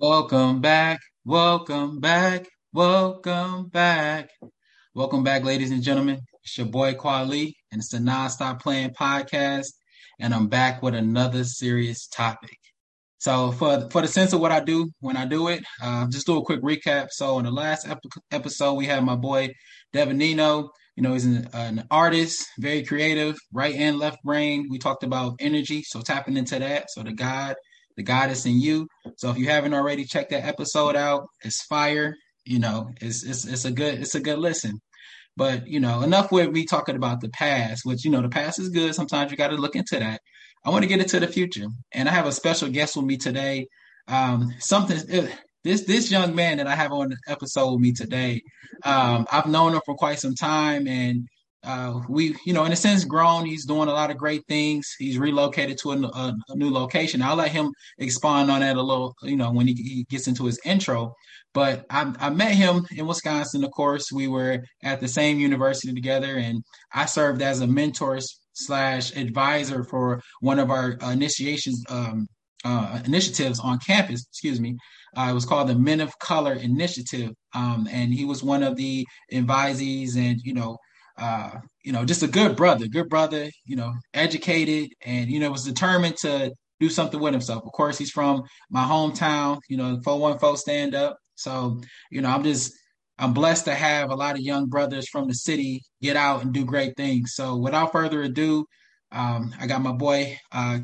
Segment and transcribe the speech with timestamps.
[0.00, 4.30] Welcome back, welcome back, welcome back.
[4.94, 6.20] Welcome back, ladies and gentlemen.
[6.42, 9.66] It's your boy Kwali, and it's the Non-Stop Playing Podcast,
[10.18, 12.56] and I'm back with another serious topic.
[13.18, 16.26] So for for the sense of what I do when I do it, uh, just
[16.26, 17.08] do a quick recap.
[17.10, 19.50] So in the last ep- episode, we had my boy
[19.92, 20.70] Devanino.
[20.96, 24.66] You know, he's an, an artist, very creative, right and left brain.
[24.70, 26.90] We talked about energy, so tapping into that.
[26.90, 27.54] So the God
[27.96, 28.86] the goddess in you.
[29.16, 32.14] So if you haven't already checked that episode out, it's fire.
[32.44, 34.80] You know, it's it's it's a good it's a good listen.
[35.36, 38.58] But you know, enough with me talking about the past, which you know, the past
[38.58, 38.94] is good.
[38.94, 40.20] Sometimes you got to look into that.
[40.64, 43.16] I want to get into the future, and I have a special guest with me
[43.16, 43.66] today.
[44.08, 44.98] Um, something
[45.64, 48.42] this this young man that I have on the episode with me today,
[48.84, 51.26] um, I've known him for quite some time, and
[51.62, 53.44] uh, we, you know, in a sense, grown.
[53.44, 54.94] He's doing a lot of great things.
[54.98, 57.20] He's relocated to a, a, a, new location.
[57.20, 60.46] I'll let him expand on that a little, you know, when he, he gets into
[60.46, 61.14] his intro.
[61.52, 63.64] But I, I, met him in Wisconsin.
[63.64, 66.62] Of course, we were at the same university together, and
[66.94, 68.20] I served as a mentor
[68.54, 72.26] slash advisor for one of our initiations um,
[72.64, 74.26] uh, initiatives on campus.
[74.30, 74.76] Excuse me.
[75.16, 78.76] Uh, it was called the Men of Color Initiative, um, and he was one of
[78.76, 80.78] the advisees, and you know
[81.20, 81.50] uh,
[81.84, 85.64] you know, just a good brother, good brother, you know, educated and, you know, was
[85.64, 87.62] determined to do something with himself.
[87.64, 91.16] Of course, he's from my hometown, you know, 414 stand up.
[91.34, 92.72] So, you know, I'm just,
[93.18, 96.54] I'm blessed to have a lot of young brothers from the city get out and
[96.54, 97.34] do great things.
[97.34, 98.66] So without further ado,
[99.12, 100.78] um, I got my boy, uh,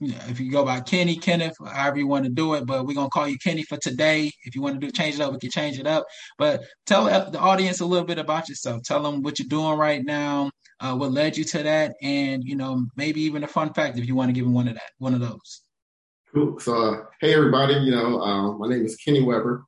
[0.00, 3.10] if you go by Kenny, Kenneth, however you want to do it, but we're gonna
[3.10, 4.32] call you Kenny for today.
[4.44, 6.06] If you want to do change it up, we can change it up.
[6.38, 8.82] But tell the audience a little bit about yourself.
[8.82, 12.56] Tell them what you're doing right now, uh, what led you to that, and you
[12.56, 14.90] know maybe even a fun fact if you want to give them one of that,
[14.98, 15.62] one of those.
[16.32, 16.58] Cool.
[16.60, 19.64] So, uh, hey everybody, you know uh, my name is Kenny Webber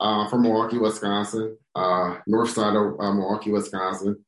[0.00, 4.24] uh, from Milwaukee, Wisconsin, uh, north side of uh, Milwaukee, Wisconsin.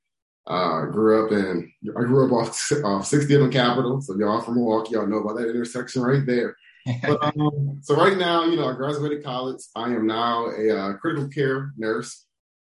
[0.48, 4.00] Uh, grew up in, I grew up off, off 60th and Capitol.
[4.00, 6.56] So y'all from Milwaukee, y'all know about that intersection right there.
[7.03, 9.60] but, um, so right now, you know, I graduated college.
[9.76, 12.25] I am now a uh, critical care nurse.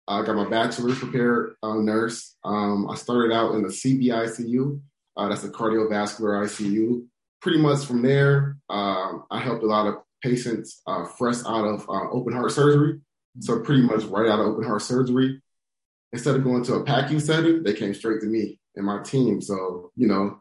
[0.07, 2.35] I got my bachelor's prepared uh, nurse.
[2.45, 4.79] Um, I started out in the CVICU.
[5.17, 7.05] Uh, that's a cardiovascular ICU.
[7.41, 11.89] Pretty much from there, um, I helped a lot of patients uh, fresh out of
[11.89, 13.01] uh, open heart surgery.
[13.41, 15.41] So pretty much right out of open heart surgery
[16.15, 19.41] instead of going to a PACU setting, they came straight to me and my team.
[19.41, 20.39] So, you know,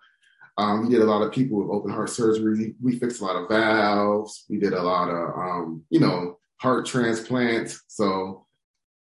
[0.57, 2.77] um, we did a lot of people with open heart surgery.
[2.81, 4.45] We fixed a lot of valves.
[4.49, 7.83] We did a lot of, um, you know, heart transplants.
[7.89, 8.47] So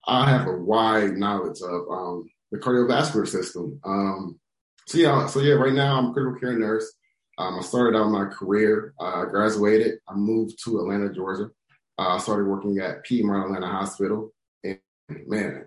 [0.07, 3.79] I have a wide knowledge of um, the cardiovascular system.
[3.85, 4.41] Um,
[4.87, 6.93] so yeah, so yeah, right now I'm a critical care nurse.
[7.39, 8.95] Um, I started out my career.
[8.99, 10.01] Uh, I graduated.
[10.09, 11.51] I moved to Atlanta, Georgia.
[11.97, 14.33] Uh, I started working at Piedmont Atlanta Hospital.
[14.65, 15.67] And man,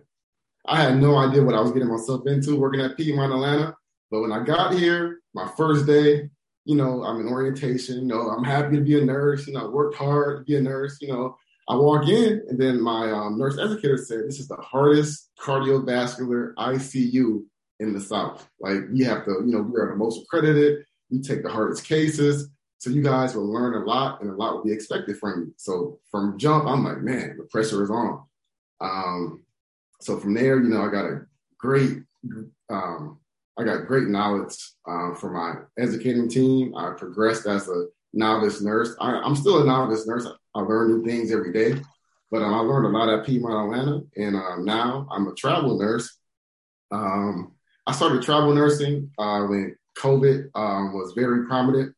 [0.65, 3.75] I had no idea what I was getting myself into working at Piedmont Atlanta.
[4.09, 6.29] But when I got here, my first day,
[6.65, 8.01] you know, I'm in orientation.
[8.01, 9.47] You know, I'm happy to be a nurse.
[9.47, 10.97] You know, I worked hard to be a nurse.
[11.01, 11.35] You know,
[11.67, 16.53] I walk in, and then my um, nurse educator said, "This is the hardest cardiovascular
[16.55, 17.43] ICU
[17.79, 18.47] in the South.
[18.59, 20.85] Like, you have to, you know, we are the most accredited.
[21.09, 24.55] We take the hardest cases." So you guys will learn a lot, and a lot
[24.55, 25.53] will be expected from you.
[25.57, 28.23] So from jump, I'm like, man, the pressure is on.
[28.79, 29.43] Um,
[30.01, 31.21] so from there, you know, I got a
[31.57, 31.99] great,
[32.69, 33.19] um,
[33.57, 34.55] I got great knowledge
[34.87, 36.75] um, for my educating team.
[36.75, 38.95] I progressed as a novice nurse.
[38.99, 40.25] I, am still a novice nurse.
[40.25, 41.79] I, I, learn new things every day,
[42.31, 45.77] but um, I learned a lot at Piedmont Atlanta, and um, now I'm a travel
[45.77, 46.17] nurse.
[46.91, 47.53] Um,
[47.85, 51.95] I started travel nursing uh, when COVID um, was very prominent.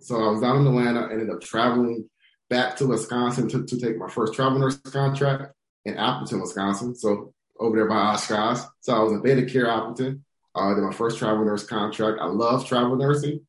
[0.00, 2.08] So I was down in Atlanta, ended up traveling
[2.50, 5.54] back to Wisconsin to, to take my first travel nurse contract
[5.88, 6.94] in Appleton, Wisconsin.
[6.94, 8.60] So over there by Oshkosh.
[8.80, 10.24] So I was in ThedaCare Appleton.
[10.54, 12.18] Uh, did my first travel nurse contract.
[12.20, 13.40] I love travel nursing.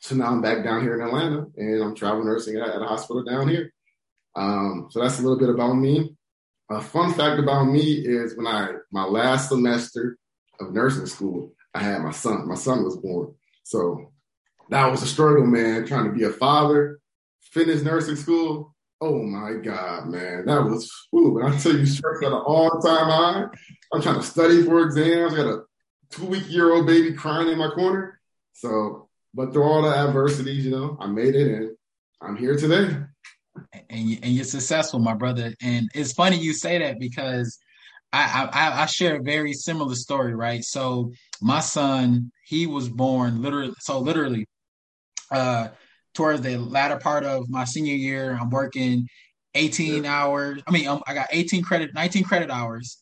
[0.00, 2.86] So now I'm back down here in Atlanta and I'm travel nursing at, at a
[2.86, 3.72] hospital down here.
[4.36, 6.14] Um, so that's a little bit about me.
[6.70, 10.18] A fun fact about me is when I, my last semester
[10.60, 12.48] of nursing school, I had my son.
[12.48, 13.34] My son was born.
[13.64, 14.12] So
[14.70, 17.00] that was a struggle, man, trying to be a father,
[17.40, 18.73] finish nursing school,
[19.04, 20.46] Oh my God, man.
[20.46, 23.44] That was, ooh, when I tell you stress at an all time high,
[23.92, 25.34] I'm trying to study for exams.
[25.34, 25.62] I got a
[26.08, 28.18] two week year old baby crying in my corner.
[28.54, 31.76] So, but through all the adversities, you know, I made it and
[32.22, 32.96] I'm here today.
[33.90, 35.52] And, you, and you're successful, my brother.
[35.60, 37.58] And it's funny you say that because
[38.10, 40.64] I, I, I share a very similar story, right?
[40.64, 41.12] So
[41.42, 44.46] my son, he was born literally, so literally,
[45.30, 45.68] uh,
[46.14, 48.38] towards the latter part of my senior year.
[48.40, 49.06] I'm working
[49.54, 50.62] 18 hours.
[50.66, 52.98] I mean, um, I got 18 credit, 19 credit hours.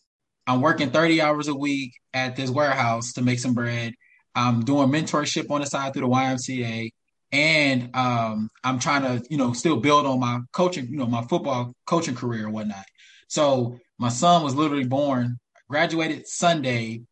[0.47, 3.94] I'm working 30 hours a week at this warehouse to make some bread.
[4.35, 6.91] I'm doing mentorship on the side through the YMCA.
[7.32, 11.23] And um, I'm trying to, you know, still build on my coaching, you know, my
[11.23, 12.85] football coaching career and whatnot.
[13.29, 15.38] So my son was literally born,
[15.70, 17.03] graduated Sunday,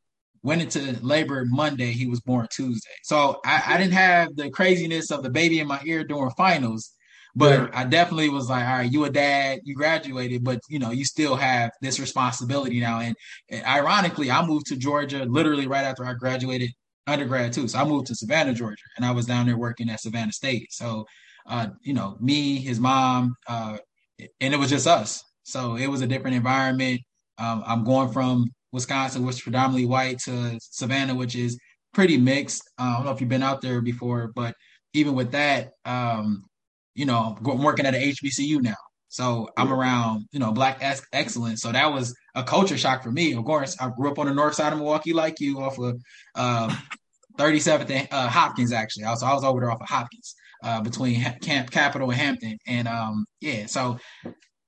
[0.42, 1.92] went into labor Monday.
[1.92, 2.90] He was born Tuesday.
[3.02, 6.92] So I, I didn't have the craziness of the baby in my ear during finals,
[7.34, 7.68] but yeah.
[7.72, 11.04] I definitely was like, all right, you a dad, you graduated, but you know, you
[11.04, 13.00] still have this responsibility now.
[13.00, 13.14] And,
[13.50, 16.70] and ironically, I moved to Georgia literally right after I graduated
[17.06, 17.68] undergrad too.
[17.68, 20.72] So I moved to Savannah, Georgia, and I was down there working at Savannah State.
[20.72, 21.06] So,
[21.46, 23.78] uh, you know, me, his mom, uh,
[24.40, 25.22] and it was just us.
[25.42, 27.00] So it was a different environment.
[27.38, 31.58] Um, I'm going from Wisconsin, which is predominantly white, to Savannah, which is
[31.92, 32.62] pretty mixed.
[32.78, 34.54] Uh, I don't know if you've been out there before, but
[34.94, 36.44] even with that, um,
[36.94, 38.74] you know, I'm working at an HBCU now.
[39.08, 41.62] So I'm around, you know, black ex- excellence.
[41.62, 43.32] So that was a culture shock for me.
[43.34, 46.00] Of course, I grew up on the north side of Milwaukee, like you, off of
[46.36, 46.74] uh,
[47.36, 48.72] 37th uh, Hopkins.
[48.72, 52.20] Actually, I was I was over there off of Hopkins, uh, between Camp Capitol and
[52.20, 53.66] Hampton, and um, yeah.
[53.66, 53.98] So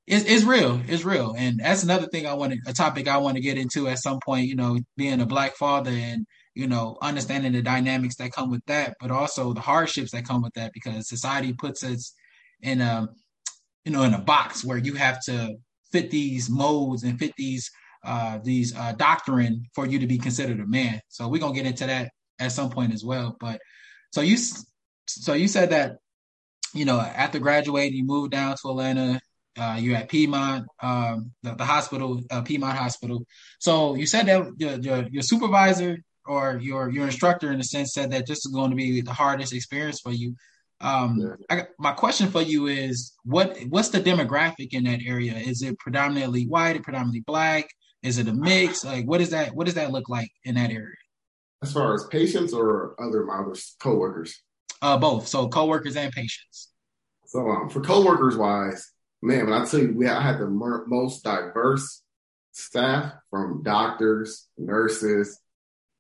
[0.07, 0.81] it's, it's real.
[0.89, 1.35] It's real.
[1.37, 3.99] And that's another thing I want to, a topic I want to get into at
[3.99, 8.33] some point, you know, being a black father and, you know, understanding the dynamics that
[8.33, 12.15] come with that, but also the hardships that come with that because society puts us
[12.61, 13.09] in a,
[13.85, 15.55] you know, in a box where you have to
[15.93, 17.71] fit these modes and fit these,
[18.05, 21.01] uh, these, uh, doctrine for you to be considered a man.
[21.09, 22.11] So we're going to get into that
[22.41, 23.37] at some point as well.
[23.39, 23.61] But
[24.13, 24.37] so you,
[25.07, 25.99] so you said that,
[26.75, 29.21] you know, after graduating, you moved down to Atlanta,
[29.59, 33.25] uh, you're at Piedmont, um, the, the, hospital, uh, Piedmont Hospital.
[33.59, 37.93] So you said that your, your, your supervisor or your your instructor, in a sense,
[37.93, 40.35] said that this is going to be the hardest experience for you.
[40.81, 41.59] Um, yeah.
[41.59, 45.35] I, my question for you is, what what's the demographic in that area?
[45.35, 47.69] Is it predominantly white, predominantly black?
[48.03, 48.85] Is it a mix?
[48.85, 49.55] Like, what is that?
[49.55, 50.97] What does that look like in that area?
[51.63, 53.43] As far as patients or other my
[53.79, 54.43] coworkers?
[54.81, 55.29] Uh, both.
[55.29, 56.71] So coworkers and patients.
[57.27, 58.91] So um, for coworkers wise,
[59.23, 62.03] man, when I tell you, we I had the most diverse
[62.53, 65.41] staff from doctors, nurses,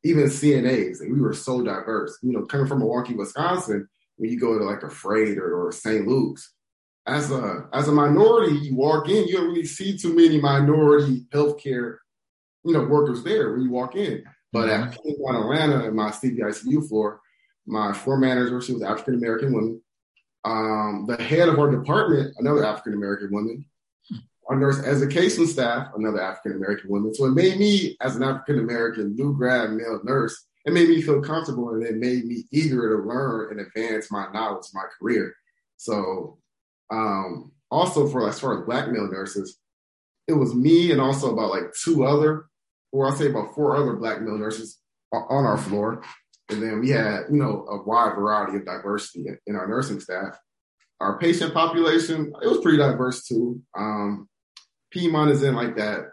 [0.04, 1.00] even CNAs.
[1.00, 2.18] And we were so diverse.
[2.22, 5.72] You know, coming from Milwaukee, Wisconsin, when you go to like a Froedtert or, or
[5.72, 6.06] St.
[6.06, 6.52] Luke's,
[7.06, 11.26] as a as a minority, you walk in, you don't really see too many minority
[11.30, 11.96] healthcare,
[12.64, 14.22] you know, workers there when you walk in.
[14.52, 14.84] But mm-hmm.
[14.84, 17.20] at Atlanta, in my CVICU floor,
[17.66, 19.80] my floor manager, she was African American woman
[20.44, 23.64] um, the head of our department, another African American woman,
[24.48, 27.14] our nurse education staff, another African American woman.
[27.14, 31.02] So it made me, as an African American new grad male nurse, it made me
[31.02, 35.34] feel comfortable and it made me eager to learn and advance my knowledge, my career.
[35.76, 36.38] So,
[36.90, 39.58] um, also for as far as black male nurses,
[40.28, 42.46] it was me and also about like two other,
[42.92, 44.78] or I'll say about four other black male nurses
[45.12, 46.02] on our floor.
[46.52, 50.38] And then we had, you know, a wide variety of diversity in our nursing staff.
[51.00, 53.60] Our patient population, it was pretty diverse too.
[53.76, 54.28] Um,
[54.90, 56.10] Piedmont is in like that,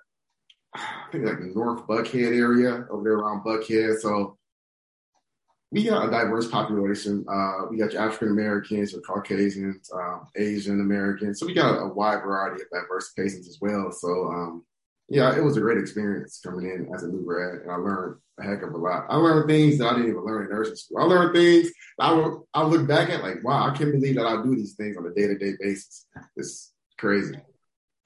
[0.73, 3.99] I think like North Buckhead area over there around Buckhead.
[3.99, 4.37] So
[5.71, 7.25] we got a diverse population.
[7.31, 11.39] Uh, we got African Americans, your Caucasians, um, Asian Americans.
[11.39, 13.91] So we got a wide variety of diverse patients as well.
[13.91, 14.65] So um,
[15.09, 18.19] yeah, it was a great experience coming in as a new grad, and I learned
[18.39, 19.05] a heck of a lot.
[19.09, 20.99] I learned things that I didn't even learn in nursing school.
[20.99, 24.25] I learned things I would, I look back at like, wow, I can't believe that
[24.25, 26.05] I do these things on a day to day basis.
[26.35, 27.35] It's crazy.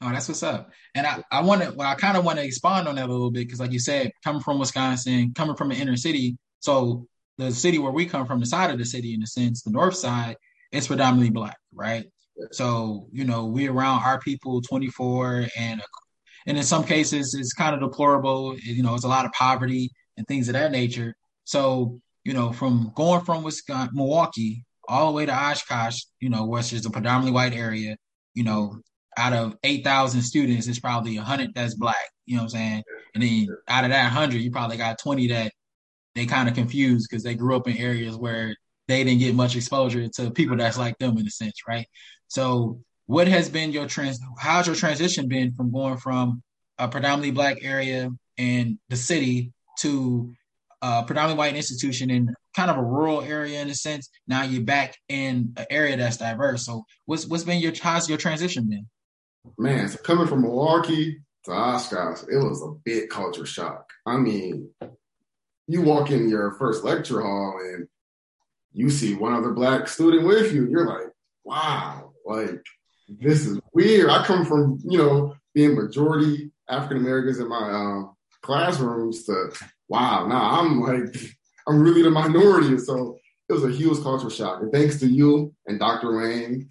[0.01, 0.71] Oh, that's what's up.
[0.95, 3.11] And I, I want to, well, I kind of want to expand on that a
[3.11, 7.07] little bit because, like you said, coming from Wisconsin, coming from an inner city, so
[7.37, 9.71] the city where we come from, the side of the city, in a sense, the
[9.71, 10.37] north side,
[10.71, 12.05] it's predominantly black, right?
[12.51, 15.81] So, you know, we around our people 24 and
[16.45, 18.57] and in some cases it's kind of deplorable.
[18.57, 21.15] You know, it's a lot of poverty and things of that nature.
[21.45, 26.45] So, you know, from going from Wisconsin, Milwaukee all the way to Oshkosh, you know,
[26.45, 27.97] which is a predominantly white area,
[28.33, 28.77] you know,
[29.17, 32.83] out of 8,000 students, it's probably 100 that's black, you know what I'm saying?
[33.13, 35.51] And then out of that 100, you probably got 20 that
[36.15, 38.55] they kind of confused because they grew up in areas where
[38.87, 41.87] they didn't get much exposure to people that's like them in a sense, right?
[42.27, 46.41] So what has been your trans how's your transition been from going from
[46.77, 50.33] a predominantly black area in the city to
[50.81, 54.09] a predominantly white institution in kind of a rural area in a sense?
[54.27, 56.65] Now you're back in an area that's diverse.
[56.65, 58.87] So what's what's been your how's your transition been?
[59.57, 63.89] Man so coming from milwaukee to oshkosh it was a big culture shock.
[64.05, 64.69] I mean
[65.67, 67.87] you walk in your first lecture hall and
[68.73, 70.63] you see one other black student with you.
[70.63, 71.07] and You're like,
[71.43, 72.65] wow, like
[73.07, 74.09] this is weird.
[74.09, 79.51] I come from, you know, being majority African Americans in my um, classrooms to
[79.87, 81.15] wow, now I'm like
[81.67, 82.77] I'm really the minority.
[82.77, 83.17] So
[83.49, 84.61] it was a huge cultural shock.
[84.61, 86.17] And thanks to you and Dr.
[86.17, 86.67] Wayne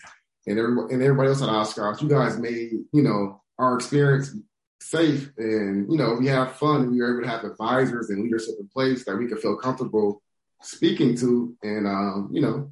[0.46, 4.34] and everybody and everybody else at Oscars, you guys made, you know, our experience
[4.80, 8.22] safe and you know, we have fun and we were able to have advisors and
[8.22, 10.20] leadership in place that we could feel comfortable
[10.60, 12.70] speaking to and um, you know,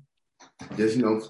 [0.76, 1.22] just you know,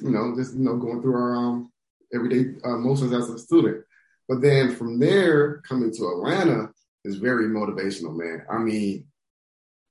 [0.00, 1.72] you know, just you know, going through our um
[2.14, 3.84] everyday uh, motions as a student.
[4.28, 6.70] But then from there, coming to Atlanta
[7.04, 8.44] is very motivational, man.
[8.50, 9.06] I mean,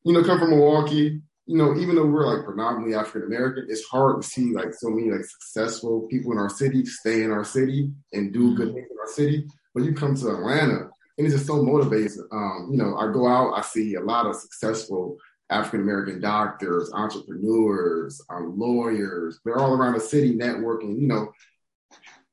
[0.03, 3.85] you know, come from Milwaukee, you know, even though we're like predominantly African American, it's
[3.85, 7.43] hard to see like so many like successful people in our city stay in our
[7.43, 8.75] city and do good mm-hmm.
[8.75, 9.47] things in our city.
[9.73, 12.25] But you come to Atlanta and it's just so motivating.
[12.31, 15.17] Um, you know, I go out, I see a lot of successful
[15.49, 19.39] African American doctors, entrepreneurs, um, lawyers.
[19.43, 20.99] They're all around the city networking.
[20.99, 21.31] You know,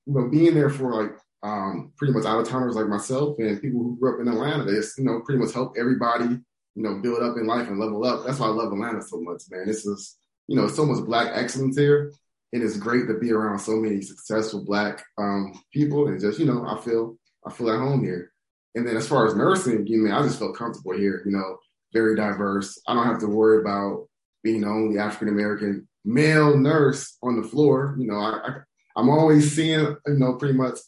[0.06, 3.60] you know, being there for like um, pretty much out of towners like myself and
[3.60, 4.66] people who grew up in Atlanta.
[4.66, 6.26] Just, you know, pretty much help everybody,
[6.74, 8.26] you know, build up in life and level up.
[8.26, 9.66] That's why I love Atlanta so much, man.
[9.66, 10.16] This is,
[10.48, 12.12] you know, so much black excellence here.
[12.52, 16.46] And it's great to be around so many successful black um, people and just, you
[16.46, 18.32] know, I feel I feel at home here.
[18.74, 21.58] And then as far as nursing, you know, I just felt comfortable here, you know,
[21.96, 22.68] very diverse.
[22.86, 24.08] I don't have to worry about
[24.44, 27.96] being the only African American male nurse on the floor.
[27.98, 28.50] You know, I, I
[28.96, 30.78] I'm always seeing, you know, pretty much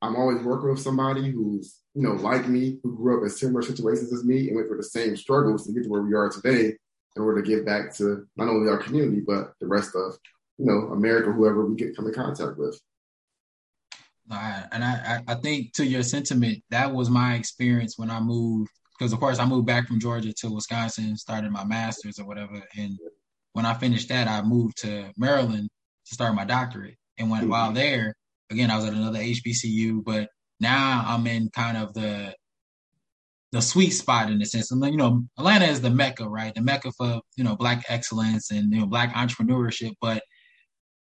[0.00, 3.62] I'm always working with somebody who's, you know, like me, who grew up in similar
[3.62, 6.30] situations as me and went through the same struggles to get to where we are
[6.30, 6.76] today
[7.14, 10.16] in order to give back to not only our community, but the rest of,
[10.58, 12.80] you know, America, whoever we get come in contact with.
[14.72, 18.70] And I, I think to your sentiment, that was my experience when I moved,
[19.02, 22.62] because of course I moved back from Georgia to Wisconsin, started my master's or whatever.
[22.78, 22.96] And
[23.52, 25.68] when I finished that, I moved to Maryland
[26.06, 26.94] to start my doctorate.
[27.18, 27.50] And when mm-hmm.
[27.50, 28.14] while there,
[28.48, 30.28] again, I was at another HBCU, but
[30.60, 32.32] now I'm in kind of the
[33.50, 34.70] the sweet spot in a sense.
[34.70, 36.54] And you know, Atlanta is the mecca, right?
[36.54, 39.94] The mecca for you know black excellence and you know black entrepreneurship.
[40.00, 40.22] But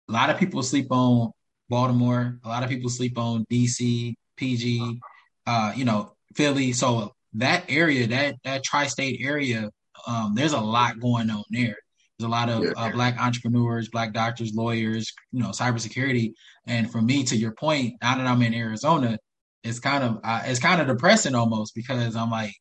[0.08, 1.32] a lot of people sleep on
[1.68, 2.40] Baltimore.
[2.44, 5.00] A lot of people sleep on DC, PG,
[5.46, 6.72] uh, you know, Philly.
[6.72, 9.70] So that area, that that tri-state area,
[10.06, 11.76] um, there's a lot going on there.
[12.18, 16.32] There's a lot of uh, black entrepreneurs, black doctors, lawyers, you know, cybersecurity.
[16.66, 19.18] And for me, to your point, now that I'm in Arizona,
[19.64, 22.52] it's kind of uh, it's kind of depressing almost because I'm like,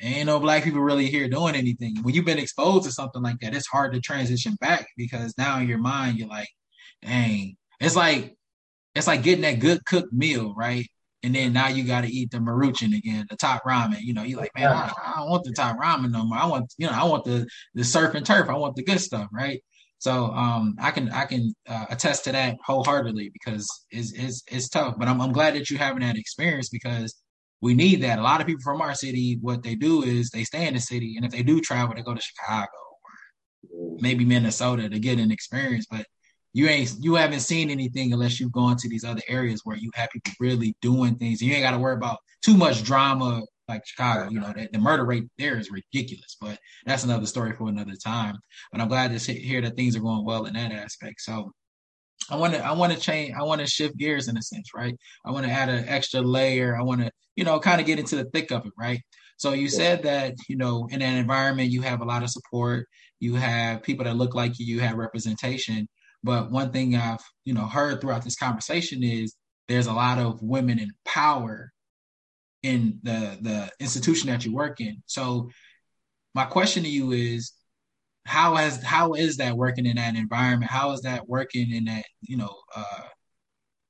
[0.00, 1.96] ain't no black people really here doing anything.
[2.02, 5.58] When you've been exposed to something like that, it's hard to transition back because now
[5.58, 6.48] in your mind you're like,
[7.02, 8.36] dang, it's like
[8.94, 10.86] it's like getting that good cooked meal, right?
[11.22, 14.00] And then now you got to eat the maruchan again, the top ramen.
[14.00, 16.38] You know, you're like, man, I, I, don't want the top ramen no more.
[16.38, 18.48] I want, you know, I want the the surf and turf.
[18.48, 19.62] I want the good stuff, right?
[19.98, 24.68] So um, I can I can uh, attest to that wholeheartedly because it's, it's it's
[24.70, 24.94] tough.
[24.98, 27.14] But I'm I'm glad that you're having that experience because
[27.60, 28.18] we need that.
[28.18, 30.80] A lot of people from our city, what they do is they stay in the
[30.80, 32.68] city, and if they do travel, they go to Chicago
[33.70, 35.86] or maybe Minnesota to get an experience.
[35.90, 36.06] But
[36.52, 39.90] you ain't you haven't seen anything unless you've gone to these other areas where you
[39.94, 41.40] have people really doing things.
[41.40, 44.30] You ain't got to worry about too much drama like Chicago.
[44.30, 47.94] You know, the, the, murder rate there is ridiculous, but that's another story for another
[48.02, 48.36] time.
[48.72, 51.20] But I'm glad to hear that things are going well in that aspect.
[51.20, 51.52] So
[52.28, 53.34] I want to I want to change.
[53.38, 54.94] I want to shift gears in a sense, right?
[55.24, 56.76] I want to add an extra layer.
[56.76, 59.00] I want to you know kind of get into the thick of it, right?
[59.36, 62.86] So you said that you know in an environment you have a lot of support.
[63.20, 64.66] You have people that look like you.
[64.66, 65.88] You have representation
[66.22, 69.34] but one thing I've, you know, heard throughout this conversation is
[69.68, 71.72] there's a lot of women in power
[72.62, 75.02] in the the institution that you work in.
[75.06, 75.50] So
[76.34, 77.52] my question to you is
[78.26, 80.70] how has how is that working in that environment?
[80.70, 83.02] How is that working in that, you know, uh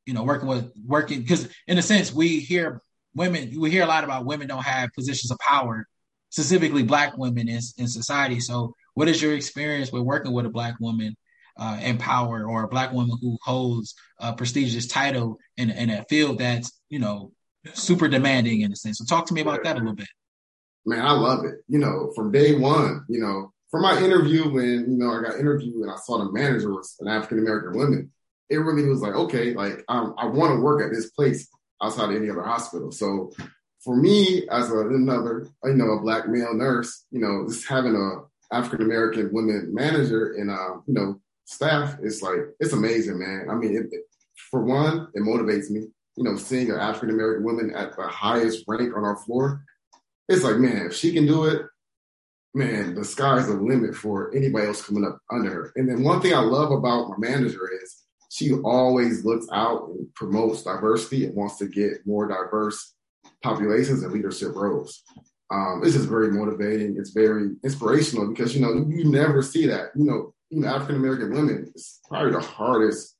[0.06, 2.80] you know, working with working because in a sense we hear
[3.14, 5.86] women we hear a lot about women don't have positions of power,
[6.30, 8.40] specifically black women in, in society.
[8.40, 11.16] So what is your experience with working with a black woman
[11.56, 16.04] uh, in power or a black woman who holds a prestigious title in, in a
[16.04, 17.32] field that's, you know,
[17.74, 18.98] super demanding in a sense.
[18.98, 20.08] So talk to me about that a little bit.
[20.86, 21.56] Man, I love it.
[21.68, 25.38] You know, from day one, you know, from my interview when, you know, I got
[25.38, 28.12] interviewed and I saw the manager was an African American woman,
[28.48, 31.48] it really was like, okay, like um, I want to work at this place
[31.82, 32.90] outside of any other hospital.
[32.90, 33.32] So
[33.84, 37.94] for me, as a, another, you know, a black male nurse, you know, just having
[37.94, 43.48] a African American woman manager and, uh, you know, staff, it's like it's amazing, man.
[43.50, 44.02] I mean, it, it,
[44.50, 45.86] for one, it motivates me.
[46.16, 49.64] You know, seeing an African American woman at the highest rank on our floor,
[50.28, 51.62] it's like, man, if she can do it,
[52.54, 55.72] man, the sky's the limit for anybody else coming up under her.
[55.76, 57.96] And then one thing I love about my manager is
[58.30, 62.94] she always looks out and promotes diversity and wants to get more diverse
[63.42, 65.02] populations and leadership roles.
[65.50, 66.96] Um, it's just very motivating.
[66.96, 69.90] It's very inspirational because you know you never see that.
[69.96, 73.16] You know, you know African American women is probably the hardest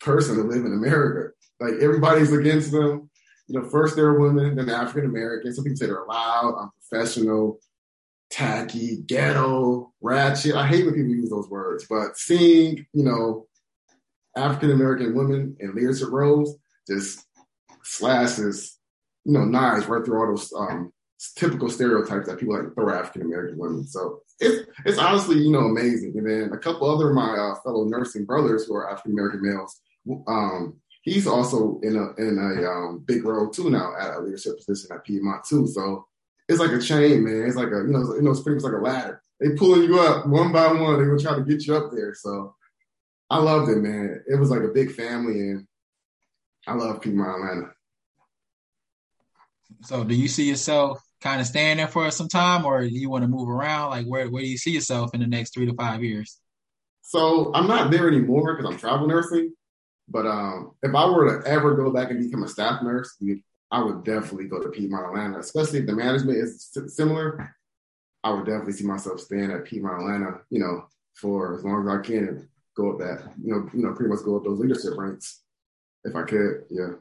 [0.00, 1.34] person to live in America.
[1.60, 3.10] Like everybody's against them.
[3.48, 5.52] You know, first they're women, then African American.
[5.52, 7.58] Some people say they're loud, unprofessional,
[8.30, 10.54] tacky, ghetto, ratchet.
[10.54, 13.46] I hate when people use those words, but seeing, you know,
[14.36, 17.24] African American women in leadership roles just
[17.82, 18.78] slashes,
[19.24, 20.92] you know, knives right through all those um,
[21.36, 23.86] typical stereotypes that people like throw African American women.
[23.86, 26.14] So it's it's honestly, you know, amazing.
[26.16, 29.42] And then a couple other of my uh, fellow nursing brothers who are African American
[29.42, 29.80] males,
[30.26, 34.58] um, he's also in a in a um, big role too now at a leadership
[34.58, 35.66] position at Piedmont too.
[35.66, 36.06] So
[36.48, 37.46] it's like a chain, man.
[37.46, 39.22] It's like a you know, you know, it's pretty much like a ladder.
[39.40, 41.00] They pulling you up one by one.
[41.00, 42.14] They will try to get you up there.
[42.14, 42.54] So
[43.30, 44.22] I loved it, man.
[44.26, 45.66] It was like a big family, and
[46.66, 47.72] I love Piedmont Atlanta.
[49.82, 53.10] So, do you see yourself kind of staying there for some time, or do you
[53.10, 53.90] want to move around?
[53.90, 56.38] Like, where where do you see yourself in the next three to five years?
[57.02, 59.52] So, I'm not there anymore because I'm travel nursing.
[60.10, 63.16] But um, if I were to ever go back and become a staff nurse,
[63.70, 67.54] I would definitely go to Piedmont Atlanta, especially if the management is similar.
[68.24, 71.94] I would definitely see myself staying at Piedmont Atlanta, you know, for as long as
[71.94, 74.58] I can and go up that, you know, you know, pretty much go up those
[74.58, 75.42] leadership ranks
[76.04, 76.64] if I could.
[76.70, 76.92] Yeah.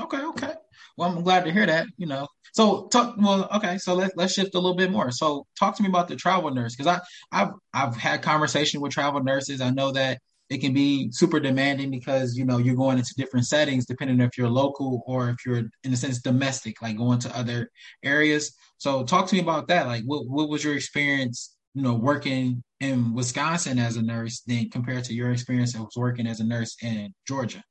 [0.00, 0.22] Okay.
[0.22, 0.52] Okay.
[0.96, 1.86] Well, I'm glad to hear that.
[1.96, 3.16] You know, so talk.
[3.18, 3.78] Well, okay.
[3.78, 5.10] So let's let's shift a little bit more.
[5.10, 7.00] So talk to me about the travel nurse because I
[7.32, 9.60] I've I've had conversation with travel nurses.
[9.60, 10.18] I know that
[10.48, 14.36] it can be super demanding because you know you're going into different settings depending if
[14.36, 17.70] you're local or if you're in a sense domestic, like going to other
[18.02, 18.54] areas.
[18.78, 19.86] So talk to me about that.
[19.86, 21.56] Like, what what was your experience?
[21.74, 26.26] You know, working in Wisconsin as a nurse then compared to your experience of working
[26.26, 27.62] as a nurse in Georgia?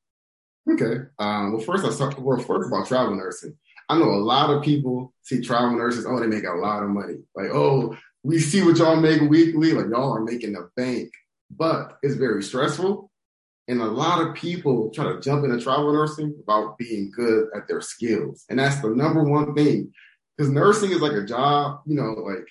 [0.71, 1.01] Okay.
[1.17, 2.17] Um, well, first, I start.
[2.19, 3.57] Well, first about travel nursing.
[3.89, 6.05] I know a lot of people see travel nurses.
[6.05, 7.17] Oh, they make a lot of money.
[7.35, 9.73] Like, oh, we see what y'all make weekly.
[9.73, 11.09] Like, y'all are making a bank.
[11.49, 13.09] But it's very stressful,
[13.67, 17.67] and a lot of people try to jump into travel nursing without being good at
[17.67, 19.91] their skills, and that's the number one thing.
[20.37, 21.81] Because nursing is like a job.
[21.87, 22.47] You know, like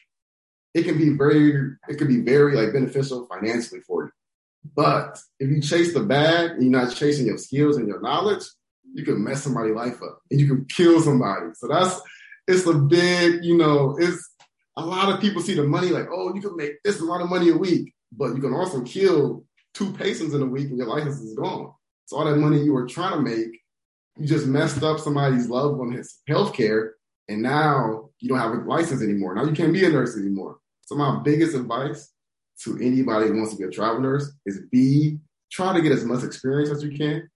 [0.75, 4.11] it can be very it can be very like beneficial financially for you.
[4.75, 8.45] But if you chase the bag and you're not chasing your skills and your knowledge,
[8.95, 11.47] you can mess somebody's life up and you can kill somebody.
[11.55, 12.01] So that's
[12.47, 14.31] it's a big, you know, it's
[14.77, 17.21] a lot of people see the money like, oh, you can make this a lot
[17.21, 20.79] of money a week, but you can also kill two patients in a week and
[20.79, 21.73] your license is gone.
[22.07, 23.61] So all that money you were trying to make,
[24.17, 26.95] you just messed up somebody's loved one's health care,
[27.29, 29.35] and now you don't have a license anymore.
[29.35, 30.59] Now you can't be a nurse anymore.
[30.87, 32.11] So my biggest advice
[32.63, 35.19] to anybody who wants to be a travel nurse is be
[35.53, 37.29] try to get as much experience as you can.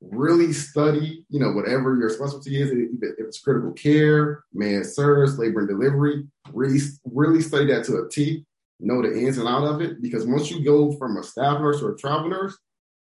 [0.00, 2.70] Really study, you know, whatever your specialty is.
[2.70, 8.44] If it's critical care, med-surg, labor and delivery, really, really study that to a T.
[8.78, 11.80] Know the ins and out of it because once you go from a staff nurse
[11.80, 12.58] or a travel nurse,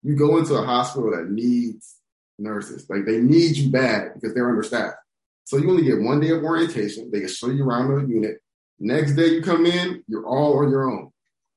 [0.02, 1.98] you go into a hospital that needs
[2.40, 2.90] nurses.
[2.90, 4.96] Like they need you bad because they're understaffed.
[5.44, 7.12] So you only get one day of orientation.
[7.12, 8.38] They can show you around the unit.
[8.80, 11.12] Next day you come in, you're all on your own.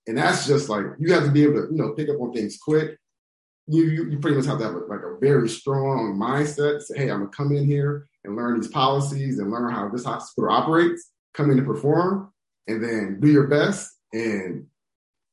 [0.09, 2.33] And that's just like you have to be able to, you know, pick up on
[2.33, 2.99] things quick.
[3.71, 6.83] You you, you pretty much have to have a, like a very strong mindset.
[6.83, 10.05] Say, hey, I'm gonna come in here and learn these policies and learn how this
[10.05, 11.11] hospital operates.
[11.35, 12.33] Come in to perform,
[12.67, 13.93] and then do your best.
[14.13, 14.67] And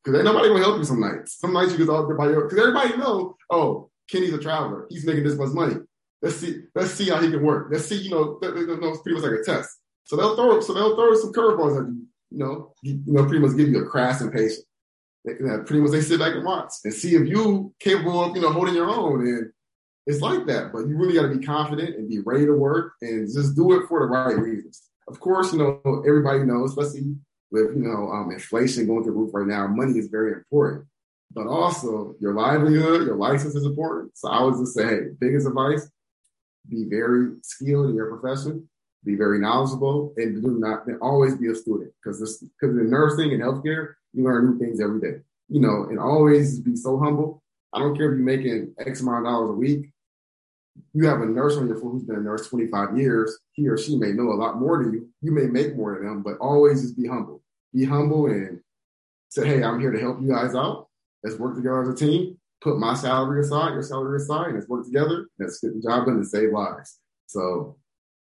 [0.04, 1.40] because nobody gonna help you some nights.
[1.40, 4.88] Some nights you just all by your because everybody know, oh, Kenny's a traveler.
[4.90, 5.76] He's making this much money.
[6.22, 7.68] Let's see, let's see how he can work.
[7.72, 9.70] Let's see, you know, that, that, that's pretty much like a test.
[10.06, 12.06] So they'll throw, so they'll throw some curveballs at you.
[12.30, 14.66] You know, you, you know, pretty much give you a crass and patient.
[15.36, 18.52] Pretty much they sit back and watch and see if you capable of, you know,
[18.52, 19.28] holding your own.
[19.28, 19.52] And
[20.06, 22.94] it's like that, but you really got to be confident and be ready to work
[23.02, 24.84] and just do it for the right reasons.
[25.08, 27.16] Of course, you know, everybody knows, especially
[27.52, 30.86] with, you know, um, inflation going through the roof right now, money is very important.
[31.34, 34.18] But also your livelihood, your license is important.
[34.18, 35.90] So I would just say, hey, biggest advice,
[36.70, 38.68] be very skilled in your profession
[39.08, 42.90] be very knowledgeable, and do not and always be a student because this because in
[42.90, 45.20] nursing and healthcare, you learn new things every day.
[45.50, 47.44] You know, and always be so humble.
[47.74, 49.92] I don't care if you're making X amount of dollars a week.
[50.94, 53.38] You have a nurse on your floor who's been a nurse 25 years.
[53.54, 55.10] He or she may know a lot more than you.
[55.22, 57.42] You may make more than them, but always just be humble.
[57.74, 58.60] Be humble and
[59.30, 60.88] say, hey, I'm here to help you guys out.
[61.24, 62.38] Let's work together as a team.
[62.62, 65.28] Put my salary aside, your salary aside, and let's work together.
[65.40, 67.00] Let's get the job done and save lives.
[67.28, 67.78] So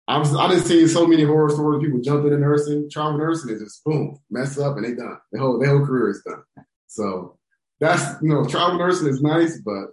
[0.07, 1.83] I was I didn't see so many horror stories.
[1.83, 5.17] People jump into nursing, travel nursing, and just boom, mess up, and they done.
[5.31, 6.43] Their whole their whole career is done.
[6.87, 7.37] So
[7.79, 9.87] that's you know, travel nursing is nice, but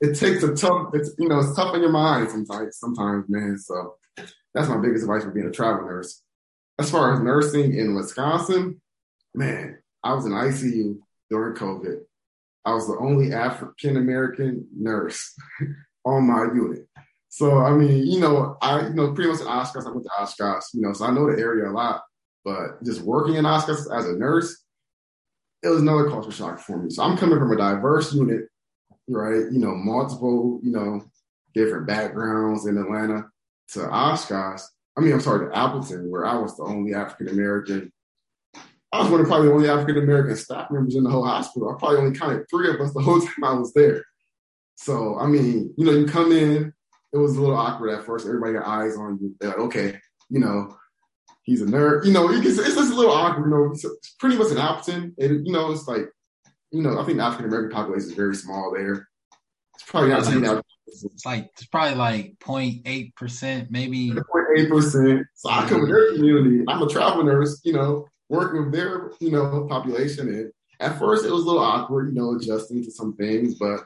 [0.00, 0.90] it takes a tough.
[0.94, 2.78] It's you know, it's tough in your mind sometimes.
[2.78, 3.58] Sometimes, man.
[3.58, 3.96] So
[4.54, 6.22] that's my biggest advice for being a travel nurse.
[6.78, 8.80] As far as nursing in Wisconsin,
[9.34, 10.98] man, I was in ICU
[11.30, 12.00] during COVID.
[12.64, 15.34] I was the only African American nurse
[16.04, 16.88] on my unit.
[17.28, 20.22] So I mean, you know, I you know pretty much in Oshkosh, I went to
[20.22, 22.02] Oshkosh, you know, so I know the area a lot.
[22.44, 24.64] But just working in Oshkosh as a nurse,
[25.62, 26.90] it was another culture shock for me.
[26.90, 28.48] So I'm coming from a diverse unit,
[29.08, 29.50] right?
[29.50, 31.04] You know, multiple, you know,
[31.54, 33.26] different backgrounds in Atlanta
[33.72, 34.62] to Oshkosh.
[34.96, 37.92] I mean, I'm sorry, to Appleton, where I was the only African American.
[38.92, 41.68] I was one of probably the only African American staff members in the whole hospital.
[41.70, 44.04] I probably only counted three of us the whole time I was there.
[44.76, 46.72] So, I mean, you know, you come in,
[47.12, 48.26] it was a little awkward at first.
[48.26, 49.34] Everybody got eyes on you.
[49.40, 50.76] They're like, okay, you know,
[51.42, 52.04] he's a nerd.
[52.04, 53.48] You know, it's, it's just a little awkward.
[53.48, 55.14] You know, it's pretty much an Appleton.
[55.18, 56.08] and you know, it's like,
[56.70, 59.08] you know, I think the African American population is very small there.
[59.74, 65.26] It's probably not it's, it's like it's probably like 0.8 percent, maybe 0.8 percent.
[65.34, 66.64] So I come with their community.
[66.68, 67.60] I'm a travel nurse.
[67.64, 70.28] You know, working with their you know population.
[70.28, 72.08] And at first, it was a little awkward.
[72.08, 73.80] You know, adjusting to some things, but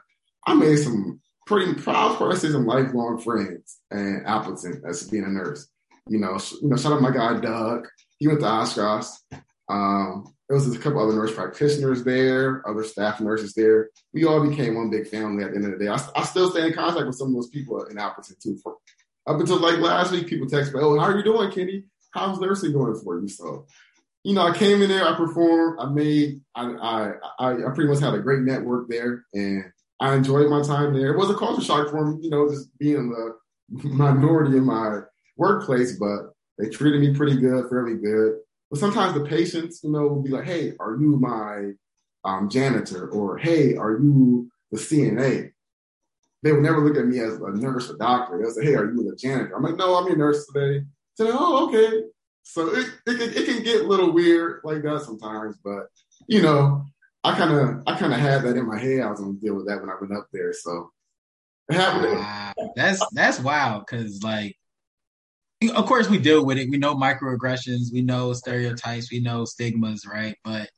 [0.46, 5.68] I made some pretty proud us some lifelong friends and Appleton as being a nurse.
[6.06, 7.88] You know, you know, shout out my guy Doug.
[8.18, 9.08] He went to Oshkosh.
[9.68, 13.90] Um, there was a couple other nurse practitioners there, other staff nurses there.
[14.12, 15.88] We all became one big family at the end of the day.
[15.88, 18.56] I, I still stay in contact with some of those people in Appleton too.
[18.62, 18.76] For,
[19.26, 21.84] up until like last week, people text me, "Oh, how are you doing, Kenny?
[22.12, 23.66] How's nursing going for you?" So,
[24.22, 28.00] you know, I came in there, I performed, I made, I, I, I pretty much
[28.00, 29.64] had a great network there, and
[30.00, 31.12] I enjoyed my time there.
[31.12, 35.00] It was a culture shock for me, you know, just being the minority in my
[35.36, 38.38] workplace, but they treated me pretty good, fairly good.
[38.70, 41.72] But sometimes the patients, you know, will be like, "Hey, are you my
[42.24, 45.52] um, janitor?" or "Hey, are you the CNA?"
[46.42, 48.38] They would never look at me as a nurse or doctor.
[48.38, 51.28] They'll say, "Hey, are you the janitor?" I'm like, "No, I'm your nurse today." So,
[51.30, 52.04] oh, okay.
[52.42, 55.88] So it, it, it can get a little weird like that sometimes, but
[56.26, 56.84] you know,
[57.22, 59.00] I kind of I kind of had that in my head.
[59.00, 60.52] I was gonna deal with that when I went up there.
[60.52, 60.90] So
[61.68, 64.56] wow, that's that's wild because like
[65.74, 66.70] of course we deal with it.
[66.70, 70.36] We know microaggressions, we know stereotypes, we know stigmas, right?
[70.42, 70.70] But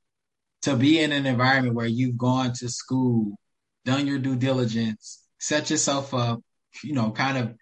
[0.62, 3.36] to be in an environment where you've gone to school,
[3.84, 6.40] done your due diligence, set yourself up,
[6.82, 7.54] you know, kind of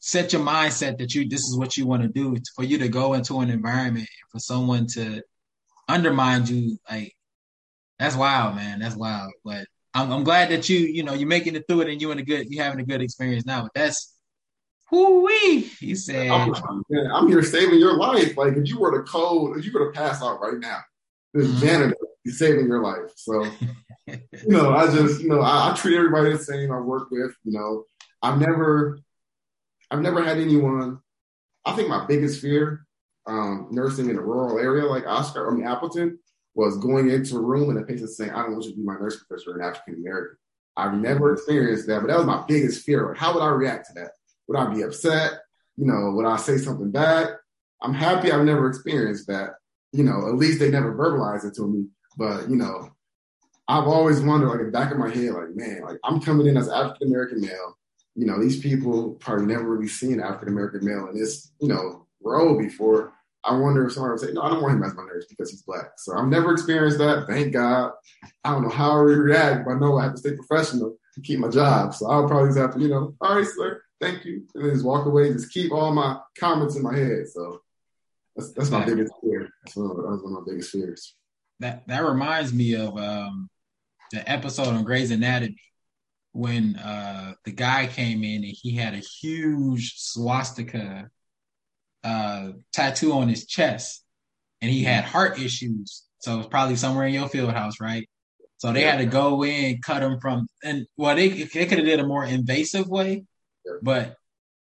[0.00, 2.88] set your mindset that you this is what you want to do for you to
[2.88, 5.22] go into an environment for someone to
[5.88, 7.14] undermine you like
[8.00, 8.80] that's wild, man.
[8.80, 9.30] That's wild.
[9.44, 12.10] But I'm, I'm glad that you, you know, you're making it through it and you
[12.10, 13.62] in a good, you having a good experience now.
[13.62, 14.14] But that's,
[14.90, 15.60] whoo wee.
[15.78, 16.54] He said, I'm,
[17.12, 18.36] I'm, here saving your life.
[18.36, 20.78] Like if you were to code, if you were to pass out right now,
[21.34, 21.60] this mm-hmm.
[21.60, 23.12] janitor is saving your life.
[23.16, 23.44] So,
[24.06, 26.72] you know, I just, you know, I, I treat everybody the same.
[26.72, 27.84] I work with, you know,
[28.22, 28.98] I've never,
[29.90, 31.00] I've never had anyone.
[31.66, 32.86] I think my biggest fear,
[33.26, 36.18] um, nursing in a rural area like Oscar, I mean Appleton,
[36.54, 38.82] was going into a room and the patient saying, I don't want you to be
[38.82, 40.36] my nurse professor an African American.
[40.76, 43.14] I've never experienced that, but that was my biggest fear.
[43.14, 44.12] How would I react to that?
[44.48, 45.40] Would I be upset?
[45.76, 47.36] You know, would I say something bad?
[47.82, 49.54] I'm happy I've never experienced that.
[49.92, 51.86] You know, at least they never verbalized it to me.
[52.16, 52.90] But, you know,
[53.68, 56.46] I've always wondered, like, in the back of my head, like, man, like, I'm coming
[56.46, 57.78] in as African American male.
[58.14, 62.06] You know, these people probably never really seen African American male in this, you know,
[62.22, 63.12] role before.
[63.44, 65.50] I wonder if someone would say, no, I don't want him as my nurse because
[65.50, 65.92] he's black.
[65.96, 67.26] So I've never experienced that.
[67.26, 67.92] Thank God.
[68.44, 70.96] I don't know how I would react, but I know I have to stay professional
[71.14, 71.94] to keep my job.
[71.94, 74.46] So I'll probably just have to, you know, all right, sir, thank you.
[74.54, 77.28] And then just walk away, just keep all my comments in my head.
[77.32, 77.62] So
[78.36, 79.48] that's, that's my biggest fear.
[79.64, 81.14] That's one, of, that's one of my biggest fears.
[81.60, 83.48] That, that reminds me of um,
[84.12, 85.56] the episode on Grey's Anatomy
[86.32, 91.10] when uh, the guy came in and he had a huge swastika
[92.04, 94.04] uh, tattoo on his chest,
[94.60, 96.04] and he had heart issues.
[96.18, 98.08] So it's probably somewhere in your field house, right?
[98.58, 101.86] So they had to go in, cut him from, and well, they they could have
[101.86, 103.24] did a more invasive way,
[103.82, 104.16] but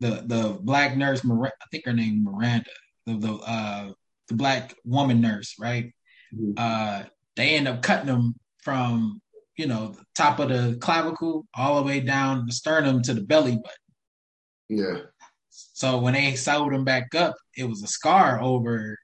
[0.01, 2.69] the the black nurse, I think her name Miranda,
[3.05, 3.91] the the uh,
[4.27, 5.93] the black woman nurse, right?
[6.33, 6.53] Mm-hmm.
[6.57, 7.03] Uh,
[7.35, 9.21] they end up cutting him from
[9.57, 13.21] you know the top of the clavicle all the way down the sternum to the
[13.21, 13.85] belly button.
[14.67, 14.97] Yeah.
[15.73, 18.97] So when they sewed him back up, it was a scar over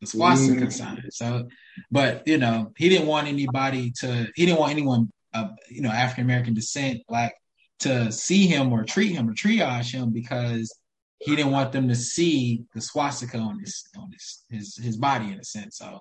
[0.00, 0.72] the swastika mm.
[0.72, 1.04] sign.
[1.10, 1.48] So,
[1.90, 4.26] but you know, he didn't want anybody to.
[4.34, 7.34] He didn't want anyone, uh, you know, African American descent, black,
[7.80, 10.74] to see him or treat him or triage him because
[11.18, 15.32] he didn't want them to see the swastika on his on his his his body
[15.32, 15.78] in a sense.
[15.78, 16.00] So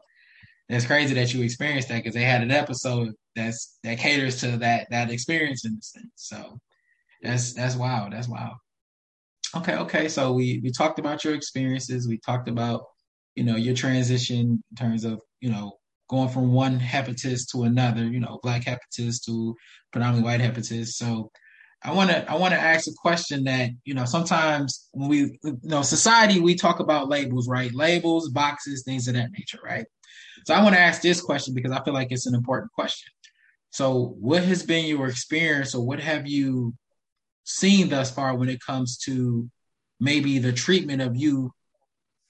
[0.70, 4.58] that's crazy that you experienced that because they had an episode that's that caters to
[4.58, 6.12] that that experience in a sense.
[6.16, 6.60] So
[7.22, 8.14] that's that's wild.
[8.14, 8.56] That's wild.
[9.56, 10.08] Okay, okay.
[10.10, 12.08] So we we talked about your experiences.
[12.08, 12.84] We talked about
[13.36, 15.78] you know your transition in terms of you know
[16.10, 18.04] going from one hepatitis to another.
[18.04, 19.56] You know, black hepatitis to
[19.92, 20.90] predominantly white hepatitis.
[20.90, 21.32] So
[21.84, 25.40] I want to I want to ask a question that you know sometimes when we
[25.44, 29.86] you know society we talk about labels right labels boxes things of that nature right
[30.46, 33.12] so I want to ask this question because I feel like it's an important question
[33.72, 36.74] so what has been your experience or what have you
[37.46, 39.50] seen thus far when it comes to
[40.00, 41.52] maybe the treatment of you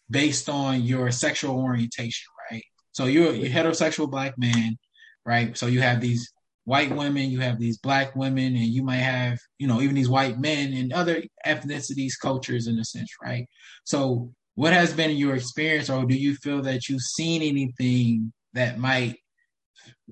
[0.09, 4.77] based on your sexual orientation right so you're a heterosexual black man
[5.25, 6.31] right so you have these
[6.65, 10.09] white women, you have these black women, and you might have, you know, even these
[10.09, 13.47] white men and other ethnicities, cultures in a sense, right?
[13.85, 18.79] So, what has been your experience, or do you feel that you've seen anything that
[18.79, 19.17] might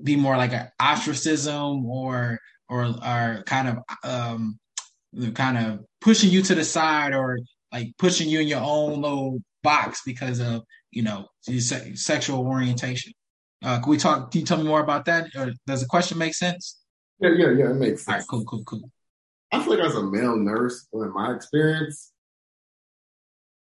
[0.01, 2.39] be more like an ostracism or
[2.69, 4.59] or are kind of um
[5.33, 7.39] kind of pushing you to the side or
[7.71, 12.45] like pushing you in your own little box because of you know your se- sexual
[12.45, 13.13] orientation
[13.63, 14.31] uh, can we talk?
[14.31, 15.29] Can you tell me more about that?
[15.35, 16.79] Or does the question make sense?
[17.19, 17.69] Yeah, yeah, yeah.
[17.71, 18.07] It makes sense.
[18.07, 18.91] All right, cool, cool, cool.
[19.51, 22.11] I feel like as a male nurse, in my experience,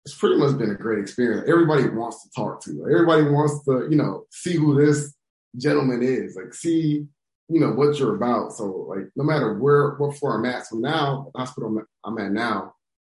[0.06, 1.48] it's pretty much been a great experience.
[1.48, 2.86] Everybody wants to talk to you.
[2.90, 5.14] Everybody wants to, you know, see who this
[5.58, 6.36] gentleman is.
[6.36, 7.04] Like, see,
[7.50, 8.52] you know, what you're about.
[8.52, 10.66] So, like, no matter where, what floor I'm at.
[10.66, 12.74] So now, hospital I'm at now,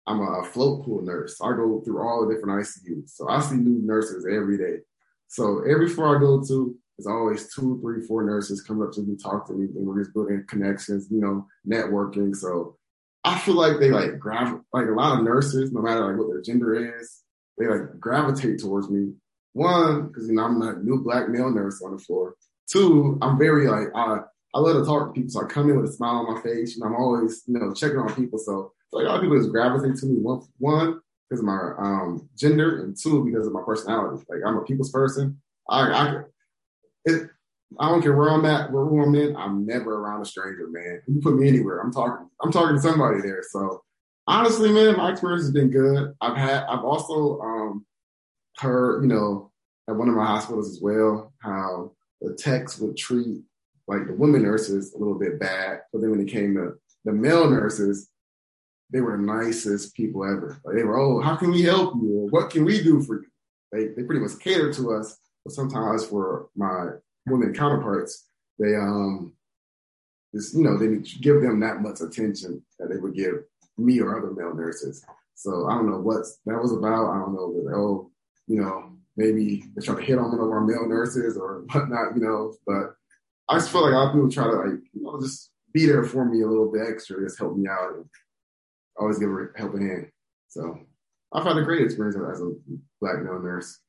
[0.07, 1.39] I'm a float pool nurse.
[1.41, 3.09] I go through all the different ICUs.
[3.09, 4.79] So I see new nurses every day.
[5.27, 9.01] So every floor I go to, there's always two, three, four nurses come up to
[9.01, 12.35] me, talk to me, and we're just building connections, you know, networking.
[12.35, 12.77] So
[13.23, 16.29] I feel like they like grav like a lot of nurses, no matter like what
[16.29, 17.21] their gender is,
[17.57, 19.13] they like gravitate towards me.
[19.53, 22.35] One, because you know I'm a new black male nurse on the floor.
[22.69, 24.19] Two, I'm very like I
[24.53, 26.41] I love to talk to people, so I come in with a smile on my
[26.41, 26.75] face.
[26.75, 28.39] and I'm always you know checking on people.
[28.39, 30.15] So like all people just gravitate to me.
[30.17, 34.23] One, one because of my um, gender, and two because of my personality.
[34.29, 35.41] Like I'm a people's person.
[35.69, 36.21] I I,
[37.05, 37.29] it,
[37.79, 39.35] I don't care where I'm at, where I'm in.
[39.35, 41.01] I'm never around a stranger, man.
[41.07, 42.29] You put me anywhere, I'm talking.
[42.41, 43.43] I'm talking to somebody there.
[43.49, 43.83] So
[44.27, 46.13] honestly, man, my experience has been good.
[46.21, 46.63] I've had.
[46.65, 47.85] I've also um,
[48.57, 49.51] heard, you know,
[49.89, 53.41] at one of my hospitals as well, how the techs would treat
[53.87, 57.11] like the women nurses a little bit bad, but then when it came to the
[57.11, 58.09] male nurses,
[58.91, 60.61] they were nicest people ever.
[60.63, 62.27] Like they were, oh, how can we help you?
[62.29, 63.27] What can we do for you?
[63.71, 65.17] They they pretty much cater to us.
[65.43, 66.89] But sometimes for my
[67.25, 68.27] women counterparts,
[68.59, 69.33] they um
[70.33, 73.43] just you know they give them that much attention that they would give
[73.77, 75.05] me or other male nurses.
[75.35, 77.11] So I don't know what that was about.
[77.11, 78.11] I don't know whether oh
[78.47, 78.90] you know
[79.21, 82.53] maybe they try to hit on one of our male nurses or whatnot, you know.
[82.65, 82.95] But
[83.49, 85.85] I just feel like a lot of people try to like you know just be
[85.85, 88.05] there for me a little bit extra, just help me out and
[88.97, 90.07] always give a helping hand.
[90.49, 90.79] So
[91.33, 92.51] I've had a great experience as a
[92.99, 93.79] black male nurse.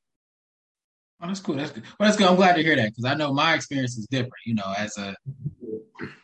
[1.20, 1.54] Oh, that's cool.
[1.54, 1.84] That's good.
[1.98, 2.26] Well, that's good.
[2.26, 4.32] I'm glad to hear that because I know my experience is different.
[4.44, 5.14] You know, as a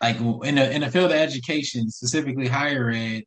[0.03, 3.23] like in the in the field of education, specifically higher ed,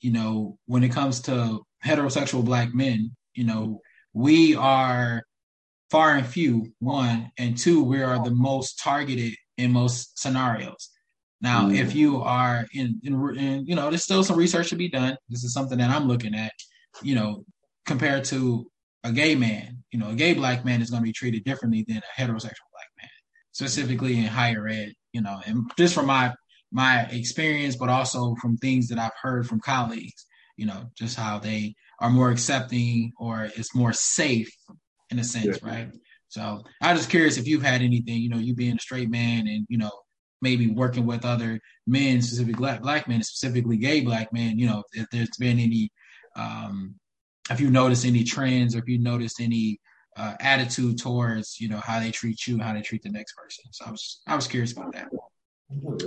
[0.00, 3.80] you know, when it comes to heterosexual black men, you know,
[4.12, 5.22] we are
[5.90, 6.72] far and few.
[6.78, 10.90] One and two, we are the most targeted in most scenarios.
[11.40, 11.78] Now, mm.
[11.78, 15.16] if you are in, in, in, you know, there's still some research to be done.
[15.28, 16.52] This is something that I'm looking at,
[17.02, 17.44] you know,
[17.86, 18.70] compared to
[19.04, 19.82] a gay man.
[19.90, 22.70] You know, a gay black man is going to be treated differently than a heterosexual
[22.72, 23.08] black man,
[23.52, 24.92] specifically in higher ed.
[25.12, 26.32] You know, and just from my
[26.70, 30.26] my experience, but also from things that I've heard from colleagues.
[30.56, 34.52] You know, just how they are more accepting or it's more safe
[35.10, 35.68] in a sense, yeah.
[35.68, 35.88] right?
[36.28, 39.10] So I was just curious if you've had anything, you know, you being a straight
[39.10, 39.90] man and, you know,
[40.40, 44.82] maybe working with other men, specifically black, black men, specifically gay black men, you know,
[44.92, 45.90] if there's been any,
[46.36, 46.94] um,
[47.50, 49.80] if you notice any trends or if you notice any
[50.16, 53.64] uh, attitude towards, you know, how they treat you, how they treat the next person.
[53.72, 55.08] So I was, I was curious about that.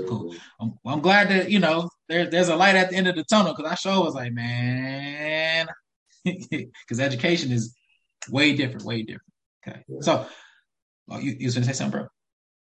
[0.07, 0.35] Cool.
[0.59, 3.23] I'm, I'm glad that you know there, there's a light at the end of the
[3.23, 5.67] tunnel because I sure was like, man,
[6.49, 7.75] because education is
[8.29, 9.33] way different, way different.
[9.67, 10.25] Okay, so
[11.09, 12.07] oh, you, you was gonna say something, bro?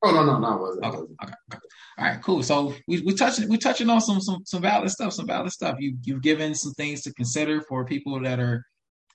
[0.04, 0.84] Oh no, no, no, I wasn't.
[0.84, 1.68] Okay, okay, okay.
[1.98, 2.42] All right, cool.
[2.42, 5.76] So we we touching we touching on some some some valid stuff, some valid stuff.
[5.78, 8.64] You you've given some things to consider for people that are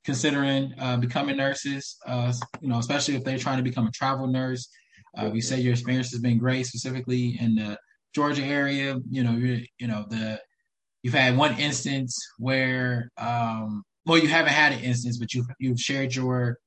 [0.06, 1.98] considering uh, becoming nurses.
[2.06, 2.32] Uh,
[2.62, 4.70] you know, especially if they're trying to become a travel nurse.
[5.18, 7.78] Uh, you said your experience has been great, specifically in the
[8.14, 8.98] Georgia area.
[9.10, 10.40] You know, you you know the
[11.04, 15.80] you've had one instance where um, well, you haven't had an instance, but you you've
[15.80, 16.58] shared your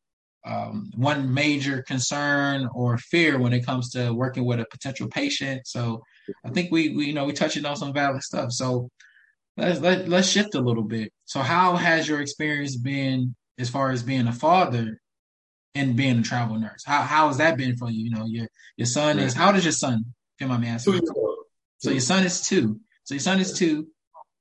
[0.45, 5.67] um, one major concern or fear when it comes to working with a potential patient.
[5.67, 6.03] So
[6.45, 8.53] I think we, we you know we touched on some valid stuff.
[8.53, 8.91] So
[9.57, 11.13] let's let, let's shift a little bit.
[11.25, 15.01] So how has your experience been as far as being a father
[15.75, 16.83] and being a travel nurse?
[16.85, 18.05] How how has that been for you?
[18.05, 20.05] You know, your your son is how old is your son?
[20.37, 20.93] If you mind me asking.
[21.79, 22.81] So your son is two.
[23.05, 23.89] So your son is two.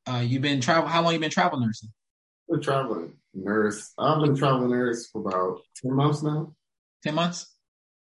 [0.06, 0.90] Uh, you've been travel.
[0.90, 1.90] How long you been travel nursing?
[2.50, 3.94] Been traveling nurse.
[3.98, 6.56] I've been traveling nurse for about ten months now.
[7.04, 7.54] Ten months.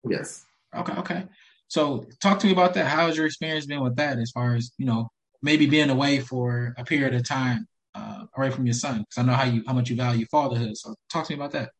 [0.06, 0.44] Yes.
[0.76, 0.92] Okay.
[0.92, 1.24] Okay.
[1.68, 2.86] So talk to me about that.
[2.86, 5.08] How has your experience been with that, as far as you know,
[5.42, 8.98] maybe being away for a period of time uh, away from your son?
[8.98, 10.76] Because I know how you how much you value fatherhood.
[10.76, 11.70] So talk to me about that.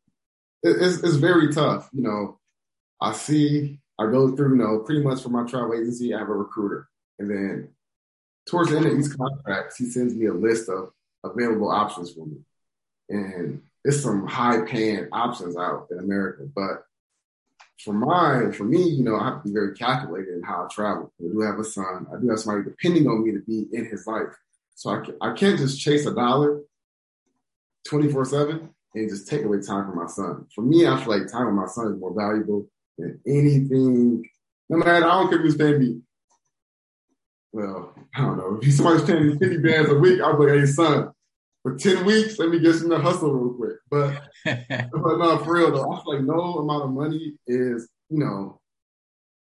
[0.63, 1.91] It's it's very tough.
[1.93, 2.41] You know,
[3.03, 3.81] I see.
[3.99, 4.57] I go through.
[4.57, 6.89] You know, pretty much for my travel agency, I have a recruiter,
[7.19, 7.69] and then
[8.47, 10.91] towards the end of these contracts, he sends me a list of
[11.23, 12.39] available options for me.
[13.09, 16.45] And it's some high paying options out in America.
[16.55, 16.85] But
[17.85, 20.75] for mine, for me, you know, I have to be very calculated in how I
[20.75, 21.13] travel.
[21.21, 22.07] I do have a son.
[22.13, 24.35] I do have somebody depending on me to be in his life.
[24.75, 26.61] So I, I can't just chase a dollar
[27.89, 30.47] 24 7 and just take away time from my son.
[30.55, 32.67] For me, I feel like time with my son is more valuable
[32.99, 34.25] than anything.
[34.69, 36.01] No matter, I don't care if he's paying me
[37.57, 38.59] well, I don't know.
[38.61, 41.11] If somebody's paying me 50 bands a week, I'll be like, hey, son,
[41.67, 43.77] for 10 weeks, let me get some hustle real quick.
[43.91, 48.21] But, but no, for real though, I feel like no amount of money is, you
[48.21, 48.61] know,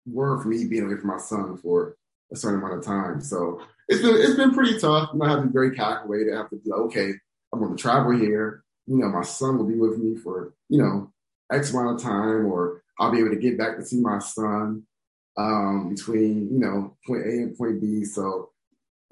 [0.08, 1.96] worth me being away from my son for
[2.34, 3.22] a certain amount of time.
[3.22, 5.12] So it's been it's been pretty tough.
[5.14, 6.34] You know, I have to be very calculated.
[6.34, 7.12] I have to be like, okay,
[7.54, 8.64] I'm gonna travel here.
[8.88, 11.12] You know, my son will be with me for, you know,
[11.52, 14.82] X amount of time, or I'll be able to get back to see my son
[15.38, 18.04] um, between, you know, point A and point B.
[18.04, 18.50] So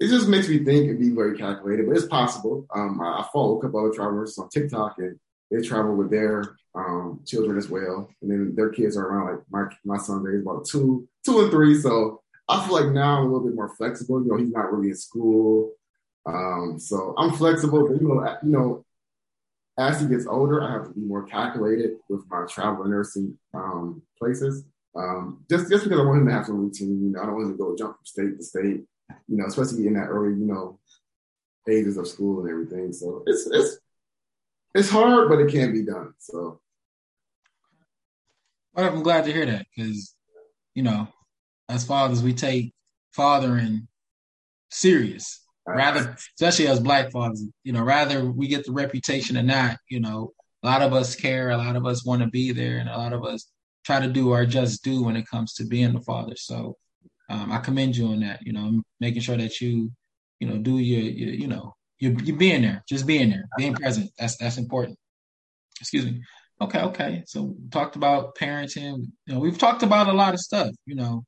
[0.00, 2.66] it just makes me think and be very calculated, but it's possible.
[2.74, 5.18] Um, I, I, follow a couple other travelers on TikTok and
[5.50, 8.08] they travel with their um, children as well.
[8.20, 11.50] And then their kids are around like my, my son, is about two, two and
[11.50, 11.78] three.
[11.78, 14.22] So I feel like now I'm a little bit more flexible.
[14.22, 15.72] You know, he's not really in school.
[16.26, 18.84] Um, so I'm flexible, but you know, you know,
[19.78, 23.38] as he gets older, I have to be more calculated with my travel and nursing
[23.52, 24.64] um, places.
[24.96, 27.34] Um, just just because I want him to have some routine, you know, I don't
[27.34, 28.84] want him to go jump from state to state,
[29.28, 30.78] you know, especially in that early, you know,
[31.68, 32.92] ages of school and everything.
[32.92, 33.78] So it's it's
[34.74, 36.12] it's hard, but it can be done.
[36.18, 36.60] So
[38.74, 40.14] well, I'm glad to hear that because
[40.74, 41.08] you know,
[41.68, 42.74] as fathers, we take
[43.12, 43.88] fathering
[44.70, 45.40] serious.
[45.66, 49.98] Rather, especially as black fathers, you know, rather we get the reputation or not, you
[49.98, 52.88] know, a lot of us care, a lot of us want to be there, and
[52.88, 53.50] a lot of us
[53.84, 56.34] try to do our just do when it comes to being the father.
[56.36, 56.76] So
[57.28, 58.40] um, I commend you on that.
[58.42, 59.90] You know, making sure that you,
[60.40, 63.74] you know, do your, your you know, you you being there, just being there, being
[63.74, 64.10] present.
[64.18, 64.98] That's that's important.
[65.80, 66.22] Excuse me.
[66.60, 67.24] Okay, okay.
[67.26, 69.06] So talked about parenting.
[69.26, 70.70] You know, we've talked about a lot of stuff.
[70.86, 71.24] You know,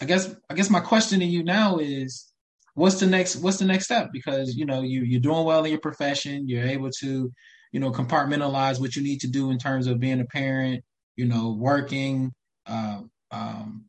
[0.00, 2.32] I guess I guess my question to you now is,
[2.74, 4.10] what's the next what's the next step?
[4.12, 6.48] Because you know you you're doing well in your profession.
[6.48, 7.32] You're able to,
[7.72, 10.84] you know, compartmentalize what you need to do in terms of being a parent
[11.16, 12.32] you know, working,
[12.66, 13.86] uh, um,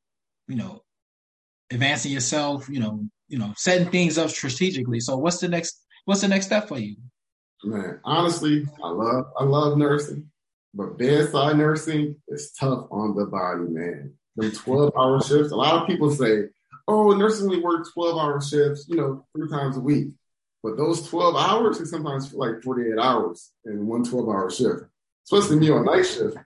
[0.48, 0.84] you know,
[1.72, 5.00] advancing yourself, you know, you know, setting things up strategically.
[5.00, 6.96] So what's the next what's the next step for you?
[7.64, 10.30] Man, honestly, I love I love nursing,
[10.74, 14.14] but bedside nursing is tough on the body, man.
[14.36, 15.52] Them 12 hour shifts.
[15.52, 16.44] A lot of people say,
[16.88, 20.10] oh, nurses only work 12 hour shifts, you know, three times a week.
[20.62, 24.84] But those 12 hours can sometimes like 48 hours in one 12 hour shift.
[25.26, 26.38] Especially me on night shift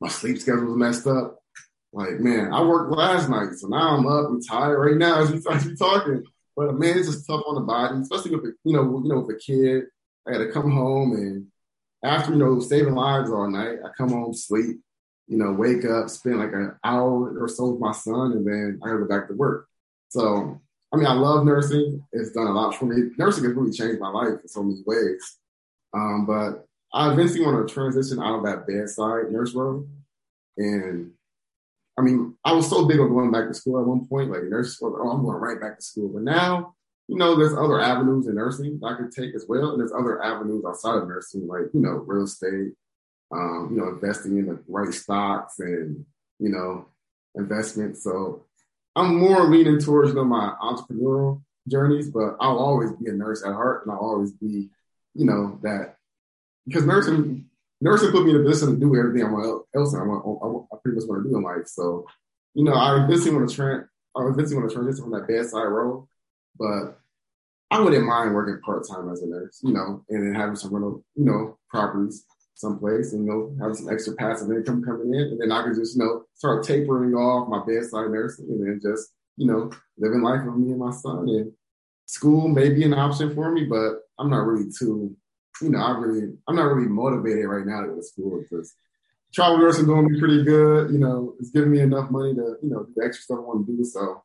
[0.00, 1.37] my sleep schedule was messed up.
[1.92, 4.26] Like, man, I worked last night, so now I'm up.
[4.26, 6.22] I'm tired right now as we, as we talking.
[6.56, 9.36] But man, it's just tough on the body, especially with you know, you know, with
[9.36, 9.84] a kid.
[10.26, 11.46] I got to come home and
[12.04, 14.78] after you know saving lives all night, I come home, sleep,
[15.26, 18.80] you know, wake up, spend like an hour or so with my son, and then
[18.82, 19.68] I got to go back to work.
[20.08, 20.60] So,
[20.92, 22.02] I mean, I love nursing.
[22.12, 23.10] It's done a lot for me.
[23.18, 25.36] Nursing has really changed my life in so many ways.
[25.94, 29.86] Um, but I eventually want to transition out of that bedside nurse role.
[30.56, 31.12] And
[31.98, 34.44] I mean, I was so big on going back to school at one point, like
[34.44, 36.08] nurse school, oh, I'm going right back to school.
[36.08, 36.74] But now,
[37.08, 39.70] you know, there's other avenues in nursing that I could take as well.
[39.70, 42.74] And there's other avenues outside of nursing, like, you know, real estate,
[43.32, 46.04] um, you know, investing in the right stocks and,
[46.38, 46.86] you know,
[47.34, 48.04] investments.
[48.04, 48.44] So
[48.94, 53.44] I'm more leaning towards, you know, my entrepreneurial journeys, but I'll always be a nurse
[53.44, 54.70] at heart and I'll always be,
[55.14, 55.96] you know, that
[56.64, 57.47] because nursing
[57.80, 60.76] nursing put me in a position to do everything I want else I want I,
[60.82, 61.66] pretty much want to do in life.
[61.66, 62.06] So,
[62.54, 65.64] you know, I eventually want to trans I eventually want to transition from that bedside
[65.64, 66.08] role,
[66.58, 66.98] but
[67.70, 70.72] I wouldn't mind working part time as a nurse, you know, and then having some
[70.72, 72.24] rental, you know, properties
[72.58, 75.76] someplace and you know having some extra passive income coming in, and then I could
[75.76, 80.22] just you know start tapering off my bedside nursing and then just you know living
[80.22, 81.28] life with me and my son.
[81.28, 81.52] And
[82.06, 85.16] school may be an option for me, but I'm not really too,
[85.62, 88.74] you know, I really I'm not really motivated right now to go to school because
[89.32, 90.90] travel nursing doing me pretty good.
[90.90, 93.42] You know, it's giving me enough money to you know do the extra stuff I
[93.42, 93.84] want to do.
[93.84, 94.22] So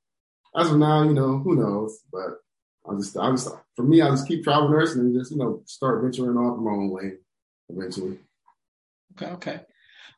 [0.55, 2.39] as of now, you know, who knows, but.
[2.85, 5.61] I just, I just, for me, I just keep travel nursing and just, you know,
[5.65, 7.17] start venturing off my own lane
[7.69, 8.17] eventually.
[9.13, 9.61] Okay, okay.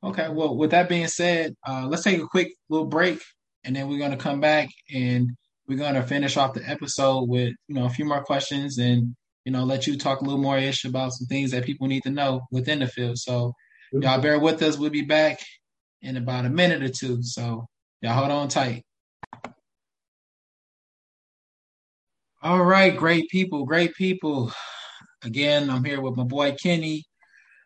[0.03, 3.21] Okay, well, with that being said, uh, let's take a quick little break
[3.63, 5.29] and then we're going to come back and
[5.67, 9.15] we're going to finish off the episode with, you know, a few more questions and,
[9.45, 12.03] you know, let you talk a little more ish about some things that people need
[12.03, 13.17] to know within the field.
[13.19, 13.53] So,
[13.93, 14.77] y'all bear with us.
[14.77, 15.39] We'll be back
[16.01, 17.21] in about a minute or two.
[17.21, 17.67] So,
[18.01, 18.83] y'all hold on tight.
[22.41, 24.51] All right, great people, great people.
[25.23, 27.05] Again, I'm here with my boy Kenny.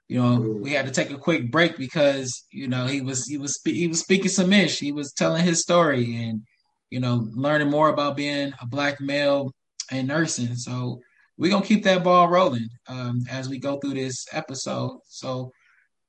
[0.07, 3.37] You know, we had to take a quick break because you know he was he
[3.37, 4.79] was he was speaking some ish.
[4.79, 6.41] He was telling his story and
[6.89, 9.51] you know learning more about being a black male
[9.91, 10.55] and nursing.
[10.55, 11.01] So
[11.39, 14.99] we're gonna keep that ball rolling um, as we go through this episode.
[15.07, 15.51] So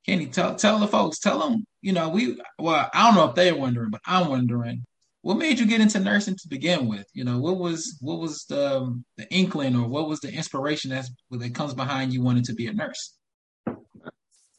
[0.05, 3.37] Kenny, tell tell the folks, tell them, you know, we well, I don't know if
[3.37, 4.85] they're wondering, but I'm wondering,
[5.23, 7.07] what made you get into nursing to begin with?
[7.15, 10.91] You know, what was what was the um, the inkling or what was the inspiration
[10.91, 13.15] that's that comes behind you wanting to be a nurse?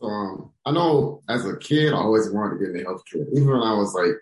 [0.01, 3.28] um, I know as a kid, I always wanted to get into healthcare.
[3.34, 4.15] Even when I was like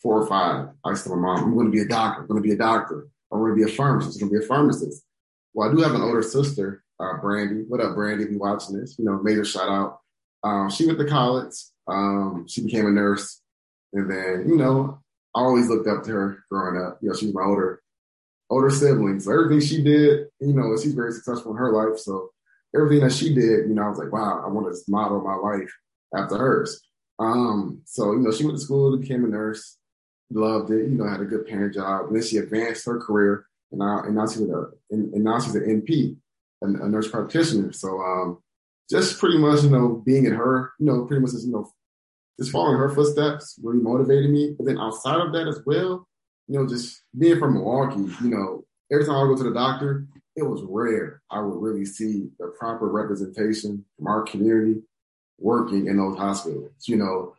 [0.00, 2.22] four or five, I used to my mom, I'm going to be a doctor.
[2.22, 3.08] I'm going to be a doctor.
[3.32, 4.22] I'm going to be a pharmacist.
[4.22, 5.02] I'm going to be a pharmacist.
[5.56, 7.62] Well, I do have an older sister, uh, Brandy.
[7.66, 8.24] What up, Brandy?
[8.24, 10.00] If you're watching this, you know, major shout out.
[10.44, 11.54] Um, she went to college.
[11.88, 13.40] Um, she became a nurse.
[13.94, 15.00] And then, you know,
[15.34, 16.98] I always looked up to her growing up.
[17.00, 17.80] You know, she's my older,
[18.50, 19.18] older sibling.
[19.18, 22.00] So everything she did, you know, she's very successful in her life.
[22.00, 22.32] So
[22.74, 25.36] everything that she did, you know, I was like, wow, I want to model my
[25.36, 25.72] life
[26.14, 26.82] after hers.
[27.18, 29.78] Um, so, you know, she went to school, became a nurse,
[30.30, 32.08] loved it, you know, had a good paying job.
[32.08, 35.38] And then she advanced her career and now, and now she's a, and, and now
[35.38, 36.16] she's an NP,
[36.62, 37.72] a, a, nurse practitioner.
[37.72, 38.38] So, um,
[38.88, 41.70] just pretty much, you know, being in her, you know, pretty much, you know,
[42.38, 44.54] just following her footsteps really motivated me.
[44.56, 46.06] But then outside of that as well,
[46.48, 50.06] you know, just being from Milwaukee, you know, every time I go to the doctor,
[50.36, 54.82] it was rare I would really see the proper representation from our community
[55.38, 56.72] working in those hospitals.
[56.86, 57.34] You know,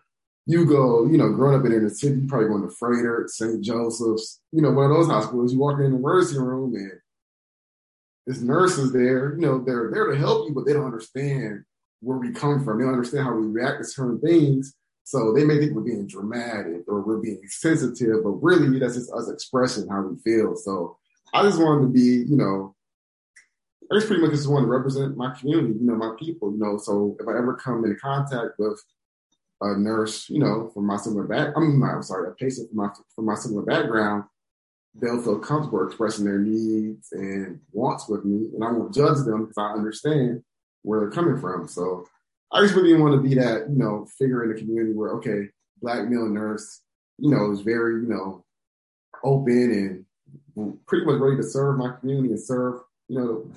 [0.47, 3.61] you go, you know, growing up in the city, you probably going to Froedtert, St.
[3.61, 6.93] Joseph's, you know, one of those hospitals, you walk in the emergency room and
[8.25, 11.65] there's nurses there, you know, they're there to help you, but they don't understand
[11.99, 12.77] where we come from.
[12.77, 14.73] They don't understand how we react to certain things.
[15.03, 19.11] So they may think we're being dramatic or we're being sensitive, but really that's just
[19.11, 20.55] us expressing how we feel.
[20.55, 20.97] So
[21.33, 22.73] I just wanted to be, you know,
[23.91, 26.57] I just pretty much just want to represent my community, you know, my people, you
[26.57, 26.77] know.
[26.77, 28.81] So if I ever come into contact with
[29.61, 32.77] a nurse, you know, from my similar back, I mean, I'm sorry, a patient from
[32.77, 34.25] my from my similar background,
[34.95, 39.41] they'll feel comfortable expressing their needs and wants with me, and I won't judge them
[39.45, 40.43] because I understand
[40.83, 41.67] where they're coming from.
[41.67, 42.07] So
[42.51, 45.49] I just really want to be that, you know, figure in the community where, okay,
[45.81, 46.81] black male nurse,
[47.17, 48.45] you know, is very, you know,
[49.23, 50.05] open
[50.55, 53.51] and pretty much ready to serve my community and serve, you know,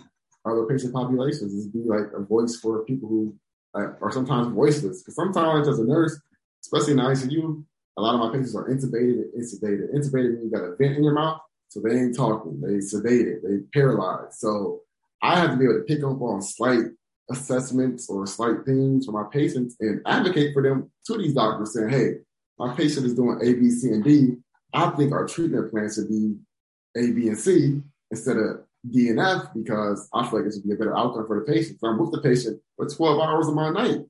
[0.45, 3.35] other patient populations is be like a voice for people who
[3.75, 5.03] are sometimes voiceless.
[5.03, 6.19] Because sometimes as a nurse,
[6.63, 7.65] especially in ICU,
[7.97, 9.95] a lot of my patients are intubated and intubated.
[9.95, 12.61] Intubated means you got a vent in your mouth, so they ain't talking.
[12.61, 13.43] They sedated.
[13.43, 14.35] They paralyzed.
[14.35, 14.81] So
[15.23, 16.85] I have to be able to pick up on slight
[17.31, 21.91] assessments or slight things for my patients and advocate for them to these doctors saying,
[21.91, 22.15] hey,
[22.59, 24.37] my patient is doing A, B, C, and D.
[24.73, 26.37] I think our treatment plan should be
[26.97, 30.77] A, B, and C instead of DNF because I feel like it should be a
[30.77, 31.81] better outcome for the patient.
[31.81, 34.01] So I'm with the patient for 12 hours of my night.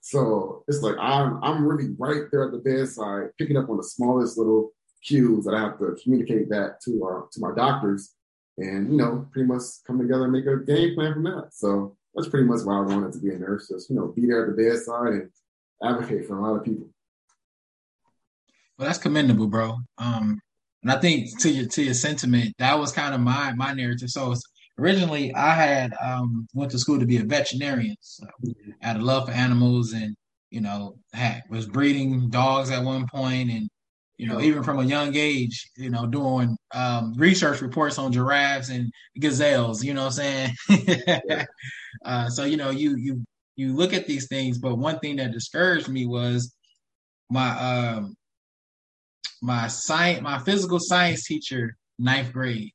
[0.00, 3.82] So it's like I'm I'm really right there at the bedside, picking up on the
[3.82, 8.14] smallest little cues that I have to communicate that to our to my doctors,
[8.58, 11.50] and you know, pretty much come together and make a game plan from that.
[11.52, 14.26] So that's pretty much why I wanted to be a nurse, just you know, be
[14.26, 15.30] there at the bedside and
[15.82, 16.88] advocate for a lot of people.
[18.78, 19.76] Well, that's commendable, bro.
[19.98, 20.40] Um,
[20.82, 24.10] and I think to your to your sentiment, that was kind of my my narrative.
[24.10, 24.34] So
[24.78, 27.96] originally, I had um, went to school to be a veterinarian.
[28.00, 28.26] So
[28.82, 30.16] I had a love for animals, and
[30.50, 33.68] you know, had was breeding dogs at one point, and
[34.16, 38.70] you know, even from a young age, you know, doing um, research reports on giraffes
[38.70, 39.84] and gazelles.
[39.84, 41.46] You know what I'm saying?
[42.04, 43.24] uh, so you know, you you
[43.56, 46.54] you look at these things, but one thing that discouraged me was
[47.30, 48.16] my um
[49.42, 52.72] my science, my physical science teacher, ninth grade.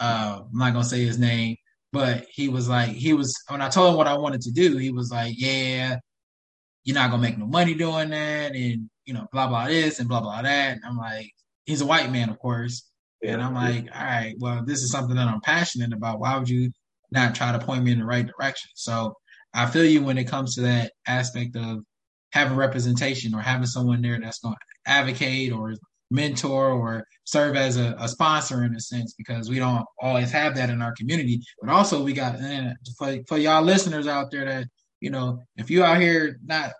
[0.00, 1.56] Uh, I'm not gonna say his name,
[1.92, 4.76] but he was like, he was when I told him what I wanted to do,
[4.76, 5.96] he was like, yeah,
[6.84, 10.08] you're not gonna make no money doing that, and you know, blah blah this and
[10.08, 10.76] blah blah that.
[10.76, 11.30] And I'm like,
[11.66, 12.90] he's a white man, of course,
[13.22, 16.20] yeah, and I'm like, all right, well, this is something that I'm passionate about.
[16.20, 16.70] Why would you
[17.10, 18.70] not try to point me in the right direction?
[18.74, 19.14] So
[19.54, 21.84] I feel you when it comes to that aspect of
[22.32, 25.74] having representation or having someone there that's going to advocate or
[26.10, 30.54] mentor or serve as a, a, sponsor in a sense because we don't always have
[30.54, 31.40] that in our community.
[31.60, 32.38] But also we got
[32.98, 34.66] for for y'all listeners out there that
[35.00, 36.72] you know if you out here not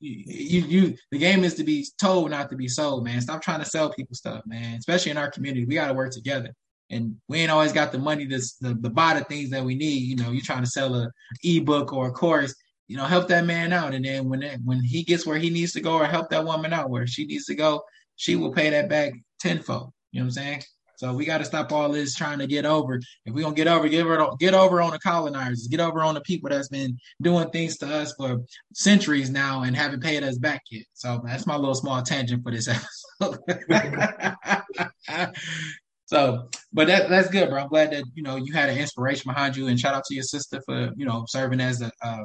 [0.00, 3.20] you, you, you the game is to be told not to be sold, man.
[3.20, 4.78] Stop trying to sell people stuff, man.
[4.78, 6.50] Especially in our community, we got to work together.
[6.92, 9.76] And we ain't always got the money to the, the buy the things that we
[9.76, 10.02] need.
[10.02, 11.08] You know, you're trying to sell a
[11.44, 12.54] ebook or a course
[12.90, 13.94] you know, help that man out.
[13.94, 16.44] And then when it, when he gets where he needs to go or help that
[16.44, 17.84] woman out where she needs to go,
[18.20, 19.92] she will pay that back tenfold.
[20.12, 20.62] You know what I'm saying?
[20.96, 23.00] So we got to stop all this trying to get over.
[23.24, 26.12] If we gonna get over, get over, get over on the colonizers, get over on
[26.12, 28.42] the people that's been doing things to us for
[28.74, 30.84] centuries now and haven't paid us back yet.
[30.92, 33.38] So that's my little small tangent for this episode.
[36.04, 37.62] so, but that that's good, bro.
[37.62, 40.14] I'm glad that you know you had an inspiration behind you, and shout out to
[40.14, 42.18] your sister for you know serving as a, a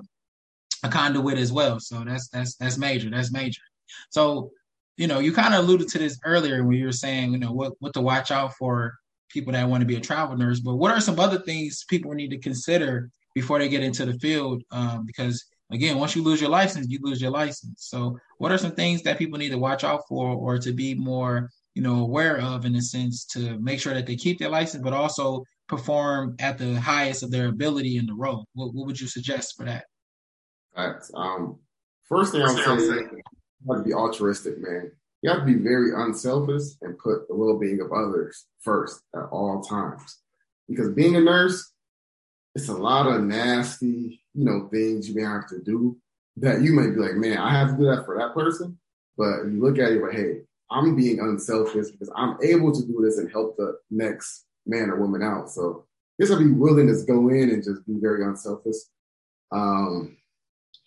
[0.84, 1.80] a conduit as well.
[1.80, 3.10] So that's that's that's major.
[3.10, 3.62] That's major.
[4.10, 4.52] So,
[4.98, 7.52] you know, you kind of alluded to this earlier when you were saying, you know,
[7.52, 8.94] what what to watch out for
[9.30, 10.60] people that want to be a travel nurse.
[10.60, 14.18] But what are some other things people need to consider before they get into the
[14.20, 14.64] field?
[14.72, 17.88] Um, because again, once you lose your license, you lose your license.
[17.90, 20.96] So, what are some things that people need to watch out for, or to be
[20.96, 24.50] more, you know, aware of in a sense to make sure that they keep their
[24.50, 28.46] license, but also perform at the highest of their ability in the role?
[28.54, 29.86] What, what would you suggest for that?
[30.76, 31.12] Facts.
[31.14, 31.60] Um,
[32.04, 33.22] first thing I'll say, you
[33.74, 34.92] have to be altruistic, man.
[35.22, 39.62] You have to be very unselfish and put the well-being of others first at all
[39.62, 40.20] times.
[40.70, 41.72] Because being a nurse,
[42.54, 45.98] it's a lot of nasty, you know, things you may have to do
[46.38, 48.78] that you may be like, man, I have to do that for that person.
[49.18, 53.02] But you look at it, like, hey, I'm being unselfish because I'm able to do
[53.02, 55.50] this and help the next man or woman out.
[55.50, 55.86] So
[56.20, 58.76] just to be willing to go in and just be very unselfish.
[59.52, 60.18] Um,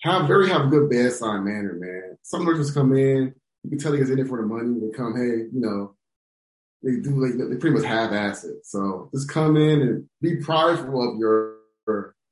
[0.02, 2.18] have very have a good bedside manner, man.
[2.22, 3.34] Some nurses come in,
[3.64, 4.78] you can tell just in it for the money.
[4.80, 5.94] They come, hey, you know,
[6.82, 8.70] they do like they pretty much have assets.
[8.70, 11.56] So just come in and be prideful of your,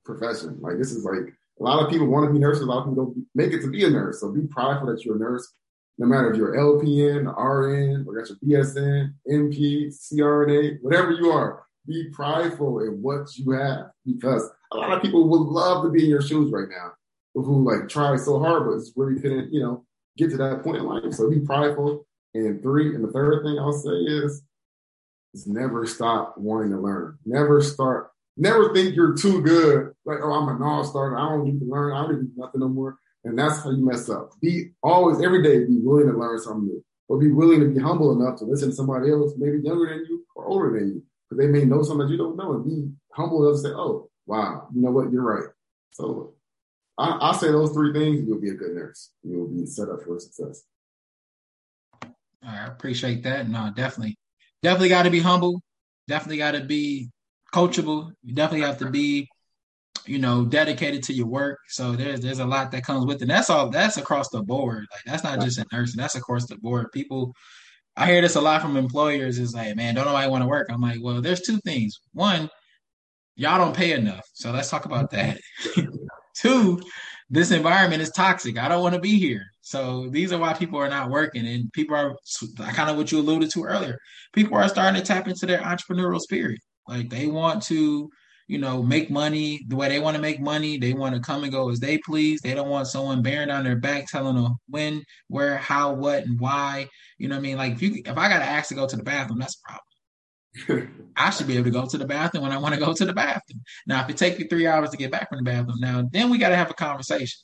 [0.05, 0.59] profession.
[0.61, 2.63] Like this is like a lot of people want to be nurses.
[2.63, 4.21] A lot of people don't make it to be a nurse.
[4.21, 5.53] So be prideful that you're a nurse,
[5.99, 11.65] no matter if you're LPN, RN, or got your BSN, NP, CRNA, whatever you are.
[11.89, 16.05] Be prideful in what you have because a lot of people would love to be
[16.05, 16.93] in your shoes right now
[17.45, 19.85] who like tried so hard but really couldn't, you know,
[20.17, 21.13] get to that point in life.
[21.13, 22.07] So be prideful.
[22.35, 24.43] And three, and the third thing I'll say is,
[25.35, 27.19] is never stop wanting to learn.
[27.25, 29.93] Never start, never think you're too good.
[30.05, 31.17] Like, oh, I'm a non-starter.
[31.17, 31.93] I don't need to learn.
[31.93, 32.99] I don't need nothing no more.
[33.25, 34.31] And that's how you mess up.
[34.41, 36.85] Be always, every day, be willing to learn something new.
[37.09, 40.07] Or be willing to be humble enough to listen to somebody else, maybe younger than
[40.09, 41.03] you or older than you.
[41.29, 43.75] Because they may know something that you don't know and be humble enough to say,
[43.75, 45.49] oh, wow, you know what, you're right.
[45.93, 46.35] So
[46.99, 49.11] I, I say those three things, you'll be a good nurse.
[49.23, 50.63] You'll be set up for success.
[52.47, 53.49] I appreciate that.
[53.49, 54.17] No, definitely,
[54.63, 55.63] definitely got to be humble.
[56.09, 57.11] Definitely got to be
[57.53, 58.13] coachable.
[58.23, 59.29] You definitely have to be,
[60.07, 61.59] you know, dedicated to your work.
[61.69, 63.23] So there's there's a lot that comes with it.
[63.23, 63.71] And that's all.
[63.71, 64.87] That's across the board.
[64.93, 66.01] Like that's not just in nursing.
[66.01, 66.93] That's across the board.
[66.93, 67.35] People,
[67.97, 69.39] I hear this a lot from employers.
[69.39, 70.69] Is like, man, don't nobody want to work.
[70.71, 71.99] I'm like, well, there's two things.
[72.13, 72.49] One,
[73.35, 74.29] y'all don't pay enough.
[74.35, 75.41] So let's talk about that.
[76.37, 76.81] Two,
[77.31, 78.59] this environment is toxic.
[78.59, 79.47] I don't want to be here.
[79.63, 81.47] So these are why people are not working.
[81.47, 82.17] And people are
[82.73, 83.99] kind of what you alluded to earlier.
[84.33, 86.61] People are starting to tap into their entrepreneurial spirit.
[86.87, 88.09] Like they want to,
[88.47, 90.79] you know, make money the way they want to make money.
[90.79, 92.41] They want to come and go as they please.
[92.41, 96.39] They don't want someone bearing down their back telling them when, where, how, what, and
[96.39, 96.89] why.
[97.19, 97.57] You know what I mean?
[97.57, 99.69] Like if you if I got to ask to go to the bathroom, that's a
[99.69, 99.86] problem.
[101.17, 103.05] I should be able to go to the bathroom when I want to go to
[103.05, 103.63] the bathroom.
[103.87, 106.31] Now, if it takes you three hours to get back from the bathroom, now then
[106.31, 107.41] we got to have a conversation.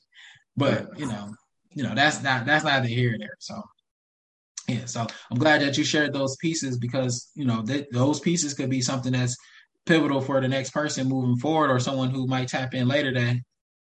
[0.56, 1.34] But you know,
[1.72, 3.36] you know that's not that's neither here nor there.
[3.38, 3.62] So
[4.68, 8.54] yeah, so I'm glad that you shared those pieces because you know th- those pieces
[8.54, 9.36] could be something that's
[9.86, 13.36] pivotal for the next person moving forward, or someone who might tap in later that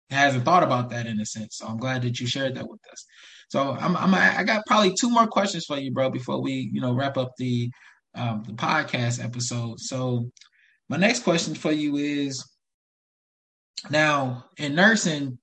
[0.10, 1.58] hasn't thought about that in a sense.
[1.58, 3.06] So I'm glad that you shared that with us.
[3.50, 6.82] So I'm, I'm I got probably two more questions for you, bro, before we you
[6.82, 7.72] know wrap up the
[8.18, 9.80] um, the podcast episode.
[9.80, 10.32] So,
[10.90, 12.44] my next question for you is
[13.90, 15.38] now in nursing,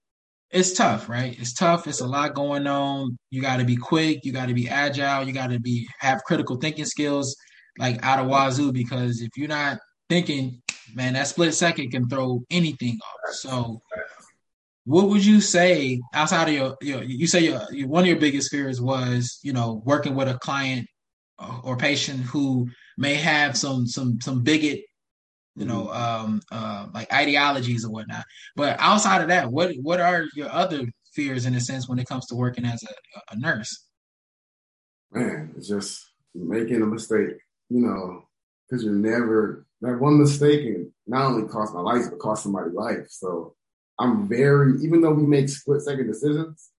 [0.51, 1.37] it's tough, right?
[1.39, 1.87] It's tough.
[1.87, 3.19] It's a lot going on.
[3.31, 4.25] You got to be quick.
[4.25, 5.27] You got to be agile.
[5.27, 7.37] You got to be have critical thinking skills
[7.79, 10.63] like out of wazoo because if you're not thinking,
[10.95, 13.35] man, that split second can throw anything off.
[13.35, 13.83] So,
[14.85, 18.19] what would you say outside of your, your you say your, your, one of your
[18.19, 20.87] biggest fears was, you know, working with a client
[21.63, 24.85] or patient who may have some some some bigot
[25.57, 26.25] you know, mm-hmm.
[26.27, 28.25] um, uh, like ideologies or whatnot.
[28.57, 32.09] But outside of that, what what are your other fears in a sense when it
[32.09, 33.87] comes to working as a, a nurse?
[35.13, 36.05] Man, it's just
[36.35, 37.37] making a mistake,
[37.71, 38.25] you know,
[38.69, 42.75] because you're never that one mistake can not only cost my life but cost somebody's
[42.75, 43.07] life.
[43.11, 43.55] So
[43.99, 46.71] I'm very, even though we make split second decisions,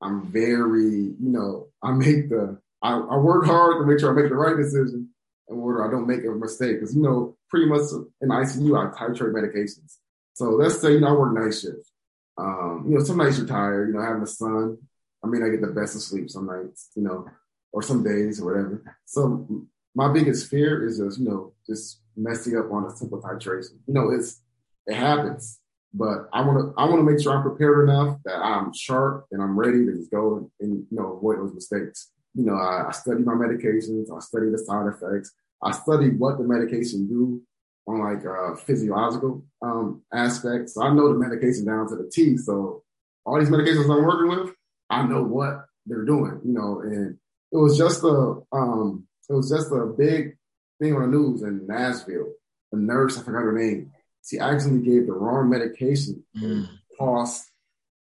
[0.00, 4.20] I'm very, you know, I make the I, I work hard to make sure I
[4.20, 5.10] make the right decision
[5.48, 6.80] in order I don't make a mistake.
[6.80, 7.82] Because you know, pretty much
[8.20, 9.96] in ICU I titrate medications.
[10.34, 11.90] So let's say you know I work night shift.
[12.38, 13.88] Um, you know, some nights you're tired.
[13.88, 14.78] You know, having a son,
[15.22, 16.90] I mean, I get the best of sleep some nights.
[16.94, 17.26] You know,
[17.72, 18.96] or some days or whatever.
[19.04, 23.78] So my biggest fear is just you know just messing up on a simple titration.
[23.86, 24.40] You know, it's
[24.86, 25.58] it happens.
[25.92, 29.26] But I want to I want to make sure I'm prepared enough that I'm sharp
[29.32, 32.54] and I'm ready to just go and, and you know avoid those mistakes you know,
[32.54, 37.08] I, I study my medications, I study the side effects, I study what the medication
[37.08, 37.42] do
[37.86, 40.74] on like uh, physiological um, aspects.
[40.74, 42.36] So I know the medication down to the T.
[42.36, 42.82] So
[43.24, 44.54] all these medications I'm working with,
[44.88, 47.18] I know what they're doing, you know, and
[47.52, 50.36] it was just a, um, it was just a big
[50.80, 52.32] thing on the news in Nashville.
[52.72, 53.90] The nurse, I forgot her name.
[54.24, 56.42] She actually gave the wrong medication mm.
[56.42, 56.68] and
[56.98, 57.50] cost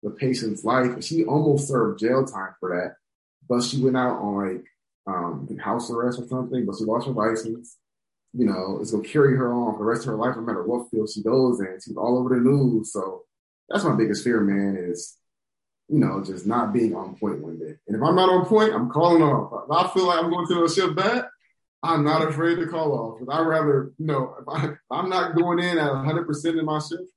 [0.01, 0.91] the patient's life.
[0.91, 2.95] And she almost served jail time for that
[3.47, 4.65] but she went out on like
[5.07, 7.77] um, house arrest or something, but she lost her license.
[8.33, 10.63] You know, it's gonna carry her on for the rest of her life, no matter
[10.63, 11.79] what field she goes in.
[11.83, 12.91] She's all over the news.
[12.91, 13.23] So
[13.69, 15.15] that's my biggest fear, man, is,
[15.89, 17.75] you know, just not being on point one day.
[17.87, 19.65] And if I'm not on point, I'm calling off.
[19.65, 21.25] If I feel like I'm going to a shift back,
[21.83, 23.19] I'm not afraid to call off.
[23.25, 26.79] But I'd rather, you know, if, I, I'm not going in at 100% in my
[26.79, 27.11] shift,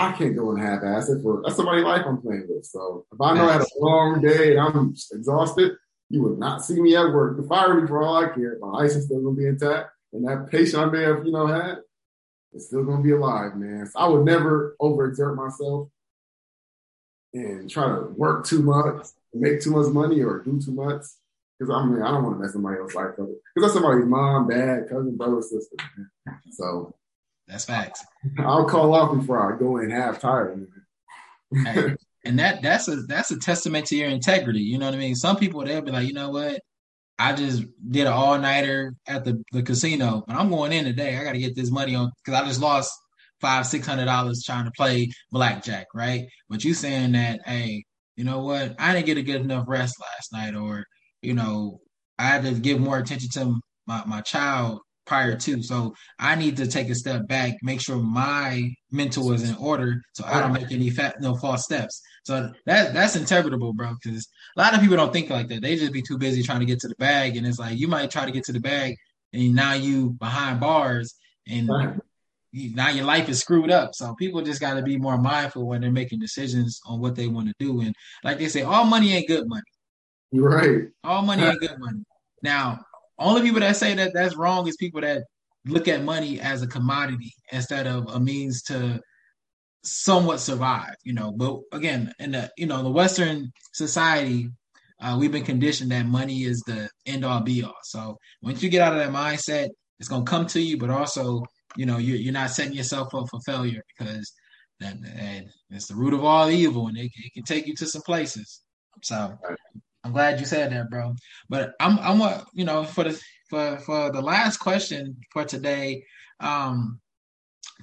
[0.00, 2.64] I can't go and half ass it for that's somebody's life I'm playing with.
[2.64, 5.72] So if I know I had a long day and I'm exhausted,
[6.08, 7.36] you would not see me at work.
[7.36, 8.58] To fire me for all I care.
[8.60, 11.78] My license still gonna be intact, and that patient I may have, you know, had,
[12.52, 13.86] is still gonna be alive, man.
[13.86, 15.88] So I would never overexert myself
[17.34, 21.02] and try to work too much, make too much money, or do too much.
[21.58, 23.28] Because I mean, I don't want to mess somebody else's life up.
[23.54, 25.76] Because that's somebody's mom, dad, cousin, brother, sister.
[26.52, 26.94] So
[27.50, 28.04] that's facts.
[28.38, 30.66] I'll call off before I go in half tired.
[31.52, 34.60] hey, and that that's a that's a testament to your integrity.
[34.60, 35.16] You know what I mean?
[35.16, 36.60] Some people they'll be like, you know what?
[37.18, 41.18] I just did an all nighter at the, the casino, but I'm going in today.
[41.18, 42.92] I got to get this money on because I just lost
[43.40, 46.26] five six hundred dollars trying to play blackjack, right?
[46.48, 47.84] But you saying that, hey,
[48.16, 48.74] you know what?
[48.78, 50.86] I didn't get a good enough rest last night, or
[51.20, 51.80] you know,
[52.18, 54.80] I had to give more attention to my my child
[55.10, 55.60] prior to.
[55.60, 60.00] So I need to take a step back, make sure my mental is in order,
[60.12, 62.00] so I don't make any fat, no false steps.
[62.22, 63.96] So that that's interpretable, bro.
[64.00, 65.62] Because a lot of people don't think like that.
[65.62, 67.88] They just be too busy trying to get to the bag, and it's like you
[67.88, 68.94] might try to get to the bag,
[69.32, 71.16] and now you behind bars,
[71.48, 71.68] and
[72.52, 73.96] now your life is screwed up.
[73.96, 77.26] So people just got to be more mindful when they're making decisions on what they
[77.26, 77.80] want to do.
[77.80, 79.62] And like they say, all money ain't good money.
[80.30, 80.82] You're right.
[81.02, 82.04] All money ain't good money.
[82.44, 82.78] Now,
[83.20, 85.22] only people that say that that's wrong is people that
[85.66, 89.00] look at money as a commodity instead of a means to
[89.84, 90.94] somewhat survive.
[91.04, 94.48] You know, but again, in the you know the Western society,
[95.00, 97.74] uh, we've been conditioned that money is the end all be all.
[97.84, 99.68] So once you get out of that mindset,
[99.98, 101.44] it's gonna come to you, but also
[101.76, 104.32] you know you're, you're not setting yourself up for failure because
[104.80, 107.86] that, that it's the root of all evil, and it, it can take you to
[107.86, 108.62] some places.
[109.02, 109.38] So
[110.02, 111.14] I'm glad you said that, bro.
[111.48, 116.04] But I'm I'm a you know for the for for the last question for today.
[116.40, 117.00] Um,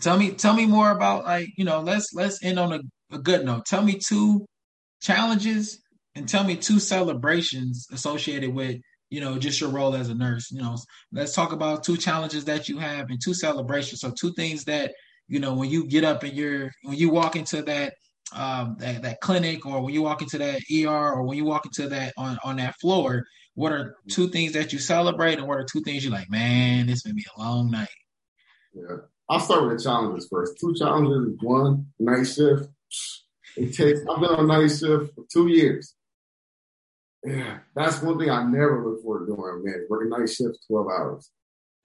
[0.02, 2.80] tell me tell me more about like you know let's let's end on a,
[3.16, 3.66] a good note.
[3.66, 4.46] Tell me two
[5.02, 5.80] challenges
[6.16, 8.78] and tell me two celebrations associated with
[9.10, 10.52] you know just your role as a nurse.
[10.52, 10.78] You know,
[11.12, 14.02] let's talk about two challenges that you have and two celebrations.
[14.02, 14.94] So two things that
[15.28, 17.94] you know when you get up and you're when you walk into that
[18.34, 21.66] um, that, that clinic or when you walk into that ER or when you walk
[21.66, 23.26] into that on, on that floor,
[23.56, 26.88] what are two things that you celebrate and what are two things you're like, man,
[26.88, 27.88] this may be a long night?
[28.74, 28.98] Yeah.
[29.30, 30.60] I'll start with the challenges first.
[30.60, 31.38] Two challenges.
[31.42, 32.70] One, night shift.
[33.58, 35.96] It takes, I've been on night shift for two years.
[37.26, 39.86] Yeah, that's one thing I never look forward to doing, man.
[39.90, 41.30] Working night shifts, 12 hours.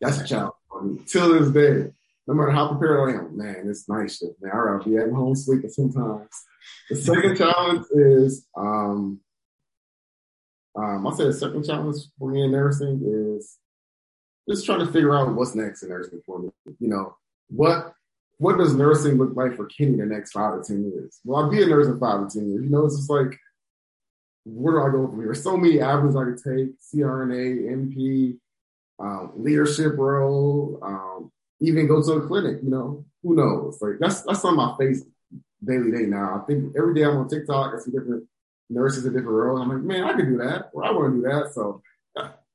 [0.01, 1.01] That's a challenge for me.
[1.07, 1.90] Till this day
[2.26, 4.52] no matter how prepared I am, man, it's night shift, man.
[4.54, 6.28] Rather be at home sleeping sometimes.
[6.88, 9.20] The second challenge is, um,
[10.76, 13.02] um, I say the second challenge for me in nursing
[13.36, 13.58] is
[14.48, 16.50] just trying to figure out what's next in nursing for me.
[16.78, 17.16] You know,
[17.48, 17.94] what
[18.38, 21.20] what does nursing look like for Kenny the next five to ten years?
[21.24, 22.64] Well, I'll be a nurse in five to ten years.
[22.64, 23.38] You know, it's just like
[24.44, 25.26] where do I go from here?
[25.26, 28.38] There's so many avenues I could take: CRNA, NP,
[28.98, 31.30] um, leadership role, um,
[31.62, 32.58] even go to a clinic.
[32.62, 33.78] You know, who knows?
[33.80, 35.04] Like that's that's on my face
[35.64, 36.42] daily day now.
[36.42, 38.24] I think every day I'm on TikTok, I see different
[38.68, 39.60] nurses in different roles.
[39.60, 41.52] I'm like, man, I could do that, or I want to do that.
[41.54, 41.82] So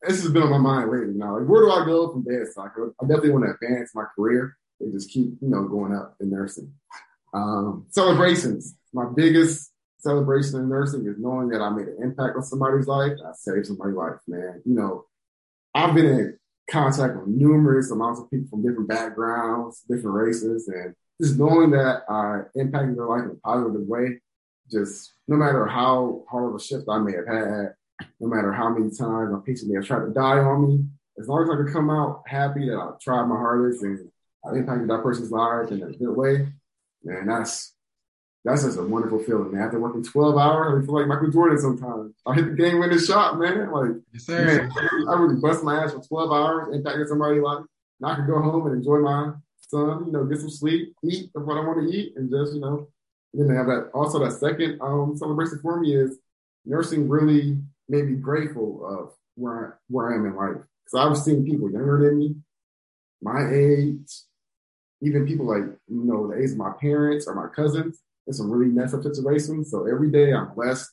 [0.01, 1.13] this has been on my mind lately.
[1.13, 2.47] Now, like, where do I go from there?
[2.57, 6.29] I definitely want to advance my career and just keep, you know, going up in
[6.29, 6.71] nursing.
[7.33, 8.75] Um, celebrations.
[8.93, 13.13] My biggest celebration in nursing is knowing that I made an impact on somebody's life.
[13.25, 14.61] I saved somebody's life, man.
[14.65, 15.05] You know,
[15.73, 16.39] I've been in
[16.69, 22.03] contact with numerous amounts of people from different backgrounds, different races, and just knowing that
[22.09, 24.19] uh, I impacted their life in a positive way,
[24.69, 27.73] just no matter how hard of a shift I may have had,
[28.19, 30.85] no matter how many times my patient may have tried to die on me,
[31.19, 34.11] as long as I could come out happy that I tried my hardest and
[34.45, 36.47] I impacted that person's life in a good way,
[37.03, 37.73] man, that's
[38.47, 39.63] that's just a wonderful feeling, man.
[39.63, 42.15] After working 12 hours, I feel like Michael Jordan sometimes.
[42.25, 43.69] I hit the game winning shot, man.
[43.71, 44.71] Like, yes, man,
[45.09, 47.65] I really bust my ass for 12 hours, impacted somebody's life.
[47.99, 49.33] Now I can go home and enjoy my
[49.67, 52.61] son, you know, get some sleep, eat what I want to eat, and just, you
[52.61, 52.87] know,
[53.33, 53.89] and then they have that.
[53.93, 56.17] Also, that second um, celebration for me is
[56.63, 57.57] nursing really
[57.89, 60.63] made me grateful of where I, where I am in life.
[60.85, 62.35] Because I've seen people younger than me,
[63.21, 64.21] my age,
[65.01, 68.47] even people like, you know, the age of my parents or my cousins in a
[68.47, 69.71] really messed up situations.
[69.71, 70.89] So every day I'm blessed.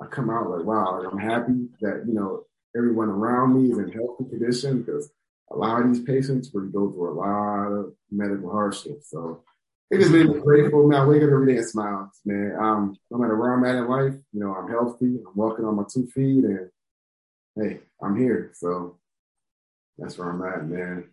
[0.00, 2.44] I come out like, wow, like I'm happy that, you know,
[2.76, 5.10] everyone around me is in healthy condition because
[5.50, 9.00] a lot of these patients really go through a lot of medical hardship.
[9.02, 9.42] So
[9.90, 10.86] it just made me grateful.
[10.86, 12.56] Man, I wake up every day and smile, man.
[12.60, 15.18] Um, no matter where I'm at in life, you know, I'm healthy.
[15.26, 16.70] I'm walking on my two feet, and
[17.56, 18.52] hey, I'm here.
[18.54, 18.98] So
[19.96, 21.08] that's where I'm at, man.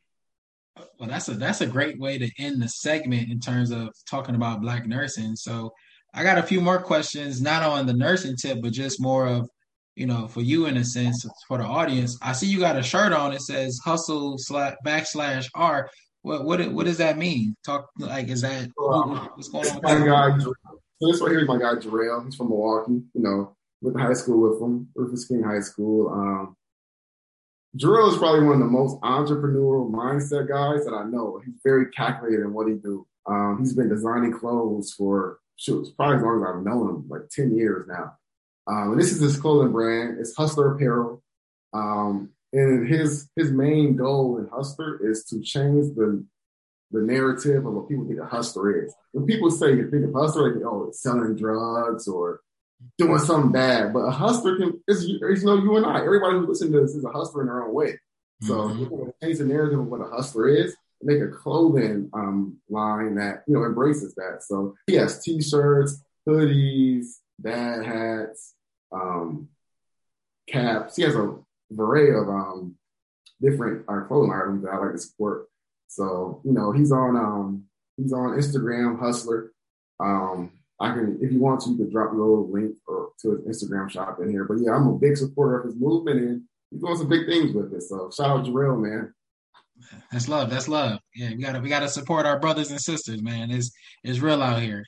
[1.00, 4.36] Well, that's a that's a great way to end the segment in terms of talking
[4.36, 5.36] about black nursing.
[5.36, 5.72] So
[6.14, 9.50] I got a few more questions, not on the nursing tip, but just more of
[9.96, 12.18] you know, for you in a sense, for the audience.
[12.22, 13.32] I see you got a shirt on.
[13.32, 15.90] It says hustle slash backslash R.
[16.22, 17.56] What what what does that mean?
[17.66, 19.82] Talk like is that what's going on?
[19.84, 20.54] my guy, so
[21.02, 22.26] this right here is my guy Jarrell.
[22.26, 23.02] He's from Milwaukee.
[23.14, 26.10] You know, went to high school with him, Rufus King High School.
[26.10, 26.56] Um,
[27.78, 31.42] Jarrell is probably one of the most entrepreneurial mindset guys that I know.
[31.44, 33.06] He's very calculated in what he do.
[33.28, 37.30] Um, he's been designing clothes for shoot, probably as long as I've known him, like
[37.30, 38.18] ten years now.
[38.68, 40.20] Um, and this is his clothing brand.
[40.20, 41.22] It's Hustler Apparel.
[41.74, 46.24] Um, and his his main goal in Hustler is to change the
[46.92, 48.94] the narrative of what people think a hustler is.
[49.12, 52.42] When people say you think of hustler, like oh, it's selling drugs or
[52.98, 53.94] doing something bad.
[53.94, 56.02] But a hustler can is you know you and I.
[56.02, 58.00] Everybody who listens to this is a hustler in their own way.
[58.42, 59.10] So mm-hmm.
[59.24, 60.76] change the narrative of what a hustler is.
[61.02, 64.44] Make a clothing um, line that you know embraces that.
[64.44, 67.06] So he has t-shirts, hoodies,
[67.42, 68.54] dad hats,
[68.92, 69.50] um,
[70.48, 70.96] caps.
[70.96, 71.38] He has a
[71.78, 72.76] array of um,
[73.42, 75.48] different uh, clothing items that I like to support.
[75.88, 77.66] So you know, he's on um,
[77.98, 79.52] he's on Instagram, Hustler.
[80.00, 83.42] Um, I can, if you want to, you can drop your little link or to
[83.48, 84.46] his Instagram shop in here.
[84.46, 87.54] But yeah, I'm a big supporter of his movement and he's doing some big things
[87.54, 87.82] with it.
[87.84, 89.14] So shout out Jarrell, man.
[90.12, 90.50] That's love.
[90.50, 91.00] That's love.
[91.14, 93.52] Yeah, we gotta we gotta support our brothers and sisters, man.
[93.52, 93.72] It's
[94.04, 94.86] it's real out here.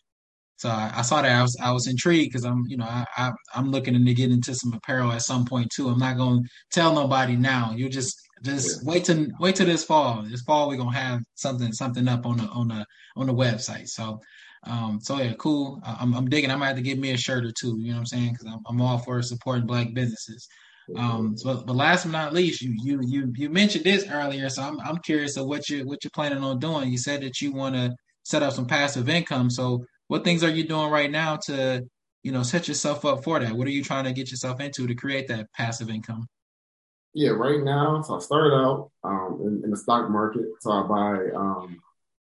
[0.57, 3.05] So I, I, saw that I was I was intrigued because I'm you know I,
[3.17, 5.89] I am looking to get into some apparel at some point too.
[5.89, 7.73] I'm not gonna tell nobody now.
[7.75, 8.91] You just just yeah.
[8.91, 10.23] wait to wait till this fall.
[10.23, 12.85] This fall we're gonna have something something up on the on the
[13.15, 13.87] on the website.
[13.89, 14.19] So
[14.63, 15.81] um so yeah cool.
[15.83, 16.51] I'm I'm digging.
[16.51, 17.77] I might have to give me a shirt or two.
[17.79, 18.31] You know what I'm saying?
[18.33, 20.47] Because I'm I'm all for supporting black businesses.
[20.95, 24.63] Um, so, but last but not least, you you you you mentioned this earlier, so
[24.63, 26.89] I'm I'm curious of what you what you're planning on doing.
[26.89, 27.93] You said that you want to
[28.23, 29.49] set up some passive income.
[29.49, 31.85] So what things are you doing right now to
[32.23, 34.87] you know set yourself up for that what are you trying to get yourself into
[34.87, 36.27] to create that passive income
[37.13, 40.81] yeah right now so i started out um, in, in, the stock market so i
[40.83, 41.79] buy um,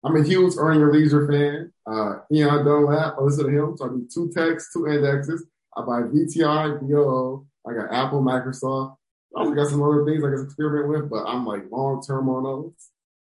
[0.03, 3.85] i'm a huge earn your leisure fan uh Ian Dunlap, I listen to him so
[3.85, 5.45] i do two techs two indexes
[5.75, 8.95] i buy vti voo i got apple microsoft
[9.35, 12.29] I also got some other things I can experiment with, but I'm like long term
[12.29, 12.89] on those.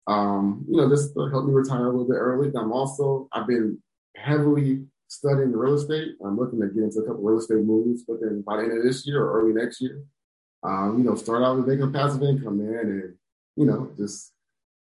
[0.06, 2.50] Um, you know, just to help me retire a little bit early.
[2.54, 3.82] I'm also I've been
[4.16, 6.12] heavily studying real estate.
[6.24, 8.84] I'm looking to get into a couple real estate moves within by the end of
[8.84, 10.02] this year or early next year.
[10.62, 13.14] Um, you know, start out with making passive income, man, and
[13.56, 14.32] you know, just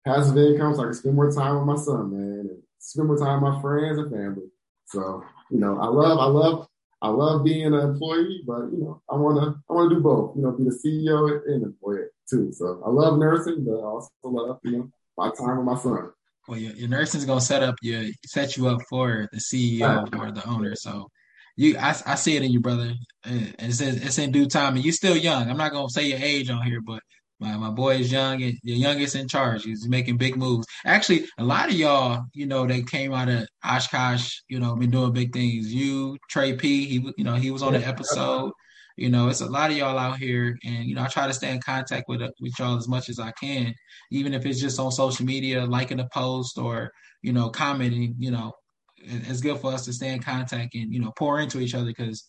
[0.04, 3.18] passive income so I can spend more time with my son, man, and spend more
[3.18, 4.48] time with my friends and family.
[4.86, 6.68] So, you know, I love, I love,
[7.00, 10.36] I love being an employee, but you know, I wanna, I wanna do both.
[10.36, 12.52] You know, be the CEO and employee too.
[12.52, 16.10] So I love nursing, but I also love you know my time with my son.
[16.46, 20.06] Well, your, your nursing is gonna set up you set you up for the CEO
[20.18, 20.74] or the owner.
[20.76, 21.08] So
[21.56, 22.94] you, I, I see it in you, brother.
[23.24, 25.50] And it's, it's in due time, and you're still young.
[25.50, 27.02] I'm not gonna say your age on here, but
[27.42, 29.64] my, my boy is young and the youngest in charge.
[29.64, 30.66] He's making big moves.
[30.86, 34.90] Actually, a lot of y'all, you know, they came out of Oshkosh, you know, been
[34.90, 35.74] doing big things.
[35.74, 38.52] You, Trey P, he, you know, he was on the episode.
[38.96, 41.32] You know, it's a lot of y'all out here, and you know, I try to
[41.32, 43.74] stay in contact with with y'all as much as I can,
[44.10, 48.14] even if it's just on social media, liking a post or you know, commenting.
[48.18, 48.52] You know,
[48.98, 51.86] it's good for us to stay in contact and you know, pour into each other
[51.86, 52.24] because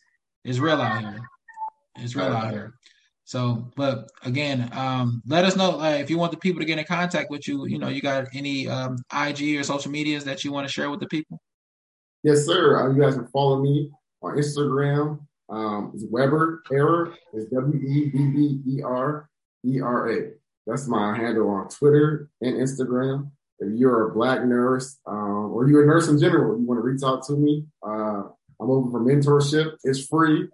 [0.46, 1.20] it's real out here.
[1.98, 2.74] It's real out here.
[3.26, 6.78] So, but again, um, let us know uh, if you want the people to get
[6.78, 7.66] in contact with you.
[7.68, 10.90] You know, you got any um, IG or social medias that you want to share
[10.90, 11.40] with the people?
[12.24, 12.80] Yes, sir.
[12.80, 15.20] Uh, you guys can follow me on Instagram.
[15.50, 17.14] Um, it's Webber Era.
[17.34, 19.30] It's W E B B E R
[19.66, 20.32] E R A.
[20.66, 23.32] That's my handle on Twitter and Instagram.
[23.60, 26.82] If you're a black nurse um, or you're a nurse in general, you want to
[26.82, 27.66] reach out to me.
[27.86, 28.24] Uh,
[28.60, 29.76] I'm open for mentorship.
[29.84, 30.48] It's free.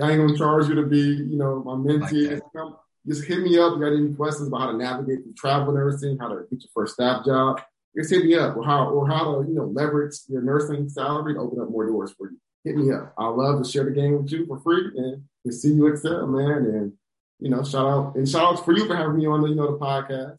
[0.00, 2.40] I ain't gonna charge you to be, you know, my mentee.
[2.54, 2.72] Like
[3.06, 3.74] just hit me up.
[3.74, 6.70] You got any questions about how to navigate through travel nursing, how to get your
[6.72, 7.60] first staff job?
[7.96, 11.34] Just hit me up, or how or how to, you know, leverage your nursing salary
[11.34, 12.38] to open up more doors for you.
[12.64, 13.12] Hit me up.
[13.18, 16.26] I love to share the game with you for free and to see you excel,
[16.26, 16.64] man.
[16.64, 16.92] And
[17.40, 19.56] you know, shout out and shout out for you for having me on the, you
[19.56, 20.38] know, the podcast.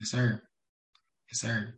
[0.00, 0.42] Yes, sir.
[1.30, 1.74] Yes, sir.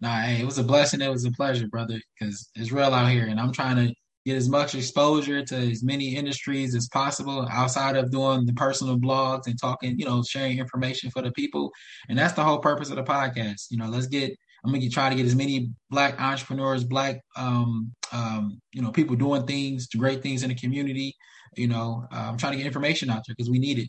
[0.00, 1.00] Nah, hey, it was a blessing.
[1.00, 3.94] It was a pleasure, brother, because it's real out here, and I'm trying to
[4.26, 8.98] get as much exposure to as many industries as possible outside of doing the personal
[8.98, 11.70] blogs and talking, you know, sharing information for the people.
[12.08, 13.66] And that's the whole purpose of the podcast.
[13.70, 17.92] You know, let's get I'm gonna try to get as many black entrepreneurs, black um,
[18.12, 21.14] um, you know, people doing things, great things in the community.
[21.56, 23.88] You know, uh, I'm trying to get information out there because we need it.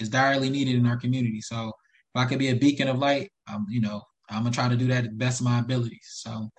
[0.00, 1.40] It's direly needed in our community.
[1.40, 4.68] So if I could be a beacon of light, um, you know, I'm gonna try
[4.68, 6.08] to do that at the best of my abilities.
[6.10, 6.50] So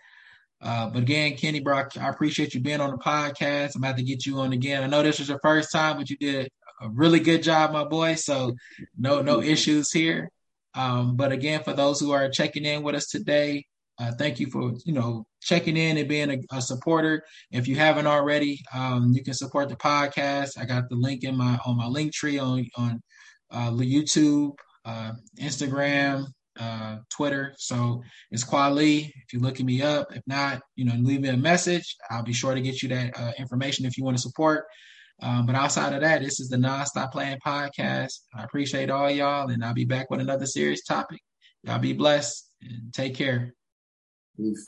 [0.61, 3.75] uh, but again, Kenny Brock, I appreciate you being on the podcast.
[3.75, 4.83] I'm about to get you on again.
[4.83, 6.49] I know this was your first time, but you did
[6.81, 8.15] a really good job, my boy.
[8.15, 8.55] So
[8.97, 10.29] no no issues here.
[10.73, 13.65] Um, but again, for those who are checking in with us today,
[13.99, 17.23] uh, thank you for you know checking in and being a, a supporter.
[17.51, 20.57] If you haven't already, um, you can support the podcast.
[20.57, 23.01] I got the link in my on my link tree on on
[23.51, 24.53] uh, YouTube,
[24.85, 26.25] uh, Instagram,
[26.59, 27.53] uh, Twitter.
[27.57, 28.01] So
[28.31, 29.07] it's Kwali.
[29.07, 31.95] If you're looking me up, if not, you know, leave me a message.
[32.09, 34.65] I'll be sure to get you that uh, information if you want to support.
[35.21, 38.19] Um, but outside of that, this is the Nonstop Playing Podcast.
[38.35, 41.19] I appreciate all y'all, and I'll be back with another serious topic.
[41.63, 43.53] Y'all be blessed and take care.
[44.37, 44.65] Peace.